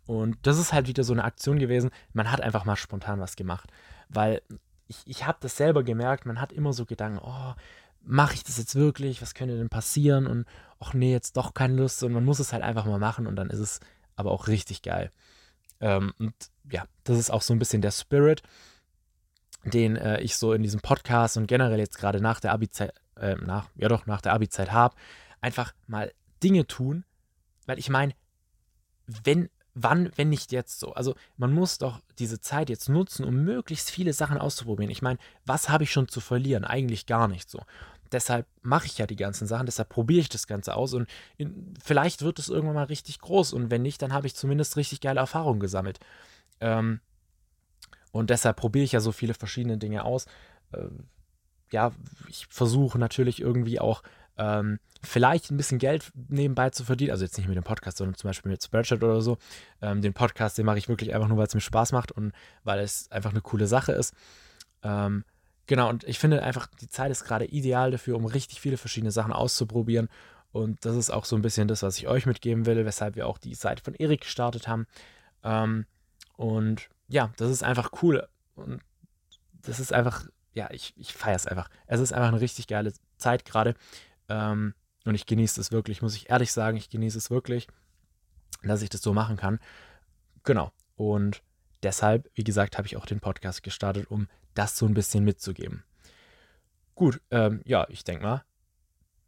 Und 0.07 0.37
das 0.43 0.59
ist 0.59 0.73
halt 0.73 0.87
wieder 0.87 1.03
so 1.03 1.13
eine 1.13 1.25
Aktion 1.25 1.59
gewesen. 1.59 1.91
Man 2.13 2.31
hat 2.31 2.41
einfach 2.41 2.65
mal 2.65 2.77
spontan 2.77 3.21
was 3.21 3.37
gemacht. 3.37 3.71
Weil 4.09 4.43
ich, 4.87 4.99
ich 5.07 5.27
habe 5.27 5.39
das 5.41 5.57
selber 5.57 5.83
gemerkt, 5.83 6.27
man 6.27 6.41
hat 6.41 6.53
immer 6.53 6.73
so 6.73 6.85
Gedanken, 6.85 7.21
oh, 7.23 7.55
mache 8.03 8.35
ich 8.35 8.45
das 8.45 8.59
jetzt 8.59 8.75
wirklich? 8.75 9.23
Was 9.23 9.35
könnte 9.35 9.57
denn 9.57 9.69
passieren? 9.69 10.27
Und 10.27 10.47
ach 10.79 10.95
nee, 10.95 11.11
jetzt 11.11 11.37
doch 11.37 11.55
keine 11.55 11.75
Lust. 11.75 12.03
Und 12.03 12.13
man 12.13 12.25
muss 12.25 12.39
es 12.39 12.53
halt 12.53 12.63
einfach 12.63 12.85
mal 12.85 12.99
machen 12.99 13.27
und 13.27 13.37
dann 13.37 13.51
ist 13.51 13.59
es 13.59 13.81
aber 14.15 14.31
auch 14.31 14.47
richtig 14.47 14.83
geil. 14.83 15.11
Ähm, 15.81 16.13
und 16.19 16.35
ja, 16.71 16.85
das 17.05 17.19
ist 17.19 17.31
auch 17.31 17.43
so 17.43 17.53
ein 17.53 17.59
bisschen 17.59 17.83
der 17.83 17.91
Spirit, 17.91 18.43
den 19.65 19.97
äh, 19.97 20.21
ich 20.21 20.37
so 20.37 20.53
in 20.53 20.63
diesem 20.63 20.81
Podcast 20.81 21.37
und 21.37 21.47
generell 21.47 21.79
jetzt 21.79 21.99
gerade 21.99 22.21
nach 22.21 22.41
der 22.41 22.53
Abi-Zeit, 22.53 22.93
äh, 23.17 23.37
ja 23.77 23.89
doch, 23.89 24.07
nach 24.07 24.21
der 24.21 24.33
Abi-Zeit 24.33 24.73
habe. 24.73 24.95
Einfach 25.41 25.75
mal 25.87 26.13
Dinge 26.43 26.67
tun, 26.67 27.05
weil 27.67 27.79
ich 27.79 27.89
meine, 27.89 28.15
wenn, 29.07 29.49
wann, 29.75 30.11
wenn 30.17 30.29
nicht 30.29 30.53
jetzt 30.53 30.81
so? 30.81 30.93
Also 30.93 31.15
man 31.37 31.53
muss 31.53 31.79
doch 31.79 32.01
diese 32.19 32.41
Zeit 32.41 32.71
jetzt 32.71 32.89
nutzen, 32.89 33.25
um 33.25 33.45
möglichst 33.45 33.91
viele 33.91 34.13
Sachen 34.13 34.39
auszuprobieren. 34.39 34.91
Ich 34.91 35.03
meine, 35.03 35.19
was 35.45 35.69
habe 35.69 35.85
ich 35.85 35.93
schon 35.93 36.09
zu 36.09 36.21
verlieren? 36.21 36.65
Eigentlich 36.65 37.07
gar 37.07 37.29
nicht 37.29 37.51
so. 37.51 37.63
Deshalb 38.13 38.47
mache 38.63 38.87
ich 38.87 38.99
ja 38.99 39.07
die 39.07 39.17
ganzen 39.17 39.47
Sachen, 39.47 39.67
deshalb 39.67 39.89
probiere 39.89 40.21
ich 40.21 40.29
das 40.29 40.47
Ganze 40.47 40.77
aus 40.77 40.95
und 40.95 41.09
in, 41.37 41.75
vielleicht 41.83 42.23
wird 42.23 42.39
es 42.39 42.49
irgendwann 42.49 42.77
mal 42.77 42.85
richtig 42.85 43.19
groß 43.19 43.53
und 43.53 43.71
wenn 43.71 43.83
nicht, 43.83 44.01
dann 44.03 44.13
habe 44.13 44.27
ich 44.27 44.37
zumindest 44.37 44.77
richtig 44.77 45.01
geile 45.01 45.21
Erfahrungen 45.21 45.59
gesammelt. 45.59 45.99
Ähm, 46.61 47.01
und 48.15 48.31
deshalb 48.31 48.57
probiere 48.57 48.85
ich 48.85 48.93
ja 48.93 49.01
so 49.01 49.11
viele 49.11 49.35
verschiedene 49.35 49.77
Dinge 49.77 50.05
aus. 50.05 50.27
Ähm, 50.73 51.09
ja, 51.73 51.91
ich 52.29 52.47
versuche 52.49 52.97
natürlich 52.97 53.41
irgendwie 53.41 53.81
auch 53.81 54.05
ähm, 54.39 54.79
vielleicht 55.03 55.51
ein 55.51 55.57
bisschen 55.57 55.81
Geld 55.81 56.13
nebenbei 56.29 56.71
zu 56.71 56.85
verdienen. 56.85 57.11
Also 57.11 57.25
jetzt 57.25 57.37
nicht 57.37 57.49
mit 57.49 57.57
dem 57.57 57.65
Podcast, 57.65 57.97
sondern 57.97 58.15
zum 58.15 58.29
Beispiel 58.29 58.53
mit 58.53 58.63
Spreadshirt 58.63 59.03
oder 59.03 59.21
so. 59.21 59.37
Ähm, 59.83 60.01
den 60.01 60.15
Podcast, 60.15 60.57
den 60.57 60.65
mache 60.65 60.79
ich 60.79 60.89
wirklich 60.89 61.13
einfach 61.13 61.27
nur, 61.27 61.39
weil 61.39 61.49
es 61.49 61.55
mir 61.57 61.61
Spaß 61.61 61.91
macht 61.91 62.13
und 62.13 62.33
weil 62.63 62.79
es 62.79 63.11
einfach 63.11 63.33
eine 63.33 63.41
coole 63.41 63.67
Sache 63.67 63.91
ist. 63.91 64.15
Ähm, 64.85 65.25
genau, 65.67 65.89
und 65.89 66.05
ich 66.05 66.21
finde 66.21 66.41
einfach, 66.45 66.69
die 66.81 66.89
Zeit 66.89 67.11
ist 67.11 67.25
gerade 67.25 67.47
ideal 67.47 67.91
dafür, 67.91 68.15
um 68.15 68.27
richtig 68.27 68.61
viele 68.61 68.77
verschiedene 68.77 69.11
Sachen 69.11 69.33
auszuprobieren. 69.33 70.09
Und 70.53 70.85
das 70.85 70.95
ist 70.95 71.11
auch 71.11 71.25
so 71.25 71.35
ein 71.35 71.43
bisschen 71.43 71.67
das, 71.67 71.83
was 71.83 71.99
ich 71.99 72.07
euch 72.07 72.27
mitgeben 72.27 72.65
will, 72.65 72.87
weshalb 72.87 73.17
wir 73.17 73.27
auch 73.27 73.39
die 73.39 73.57
Seite 73.57 73.83
von 73.83 73.97
Erik 73.97 74.21
gestartet 74.21 74.69
haben. 74.69 74.87
Ähm, 75.43 75.87
und 76.37 76.89
ja, 77.09 77.33
das 77.37 77.51
ist 77.51 77.63
einfach 77.63 77.91
cool. 78.03 78.27
Und 78.55 78.81
das 79.63 79.81
ist 79.81 79.93
einfach, 79.93 80.27
ja, 80.53 80.71
ich, 80.71 80.95
ich 80.97 81.13
feiere 81.13 81.37
es 81.37 81.47
einfach. 81.47 81.69
Es 81.87 82.01
ist 82.01 82.13
einfach 82.13 82.29
eine 82.29 82.41
richtig 82.41 82.67
geile 82.67 82.93
Zeit 83.17 83.45
gerade. 83.45 83.75
Ähm, 84.29 84.75
und 85.05 85.15
ich 85.15 85.27
genieße 85.27 85.61
es 85.61 85.73
wirklich, 85.73 86.03
muss 86.03 86.17
ich 86.17 86.31
ehrlich 86.31 86.53
sagen, 86.53 86.77
ich 86.77 86.89
genieße 86.89 87.19
es 87.19 87.31
wirklich, 87.31 87.69
dass 88.63 88.83
ich 88.83 88.89
das 88.89 89.03
so 89.03 89.13
machen 89.13 89.37
kann. 89.37 89.59
Genau. 90.45 90.73
Und 90.97 91.43
deshalb, 91.83 92.31
wie 92.35 92.45
gesagt, 92.45 92.79
habe 92.79 92.87
ich 92.87 92.97
auch 92.97 93.07
den 93.07 93.21
Podcast 93.21 93.63
gestartet, 93.63 94.11
um 94.11 94.29
das 94.55 94.77
so 94.77 94.87
ein 94.87 94.95
bisschen 94.95 95.25
mitzugeben. 95.25 95.85
Gut, 96.95 97.21
ähm, 97.31 97.61
ja, 97.65 97.87
ich 97.89 98.05
denke 98.05 98.23
mal, 98.23 98.45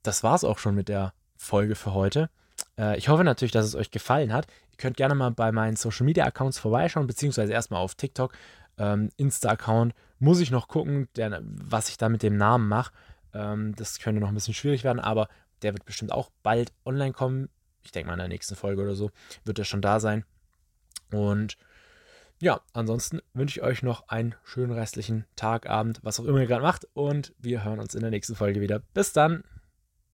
das 0.02 0.22
war 0.22 0.34
es 0.34 0.44
auch 0.44 0.58
schon 0.58 0.74
mit 0.74 0.88
der 0.88 1.12
Folge 1.36 1.74
für 1.74 1.92
heute. 1.92 2.30
Äh, 2.78 2.96
ich 2.96 3.08
hoffe 3.08 3.24
natürlich, 3.24 3.52
dass 3.52 3.66
es 3.66 3.74
euch 3.74 3.90
gefallen 3.90 4.32
hat. 4.32 4.46
Ihr 4.76 4.82
könnt 4.82 4.98
gerne 4.98 5.14
mal 5.14 5.30
bei 5.30 5.52
meinen 5.52 5.74
Social 5.74 6.04
Media 6.04 6.26
Accounts 6.26 6.58
vorbeischauen, 6.58 7.06
beziehungsweise 7.06 7.50
erstmal 7.50 7.80
auf 7.80 7.94
TikTok. 7.94 8.34
Ähm, 8.76 9.08
Insta-Account 9.16 9.94
muss 10.18 10.38
ich 10.38 10.50
noch 10.50 10.68
gucken, 10.68 11.08
der, 11.16 11.40
was 11.42 11.88
ich 11.88 11.96
da 11.96 12.10
mit 12.10 12.22
dem 12.22 12.36
Namen 12.36 12.68
mache. 12.68 12.92
Ähm, 13.32 13.74
das 13.74 13.98
könnte 13.98 14.20
noch 14.20 14.28
ein 14.28 14.34
bisschen 14.34 14.52
schwierig 14.52 14.84
werden, 14.84 15.00
aber 15.00 15.28
der 15.62 15.72
wird 15.72 15.86
bestimmt 15.86 16.12
auch 16.12 16.30
bald 16.42 16.74
online 16.84 17.12
kommen. 17.12 17.48
Ich 17.84 17.92
denke 17.92 18.08
mal 18.08 18.14
in 18.14 18.18
der 18.18 18.28
nächsten 18.28 18.54
Folge 18.54 18.82
oder 18.82 18.94
so 18.94 19.10
wird 19.44 19.58
er 19.58 19.64
schon 19.64 19.80
da 19.80 19.98
sein. 19.98 20.26
Und 21.10 21.56
ja, 22.38 22.60
ansonsten 22.74 23.22
wünsche 23.32 23.60
ich 23.60 23.64
euch 23.64 23.82
noch 23.82 24.08
einen 24.08 24.34
schönen 24.44 24.72
restlichen 24.72 25.24
Tag, 25.36 25.70
Abend, 25.70 26.00
was 26.02 26.20
auch 26.20 26.26
immer 26.26 26.40
ihr 26.40 26.46
gerade 26.46 26.62
macht. 26.62 26.86
Und 26.92 27.32
wir 27.38 27.64
hören 27.64 27.78
uns 27.78 27.94
in 27.94 28.02
der 28.02 28.10
nächsten 28.10 28.34
Folge 28.34 28.60
wieder. 28.60 28.80
Bis 28.92 29.14
dann! 29.14 29.42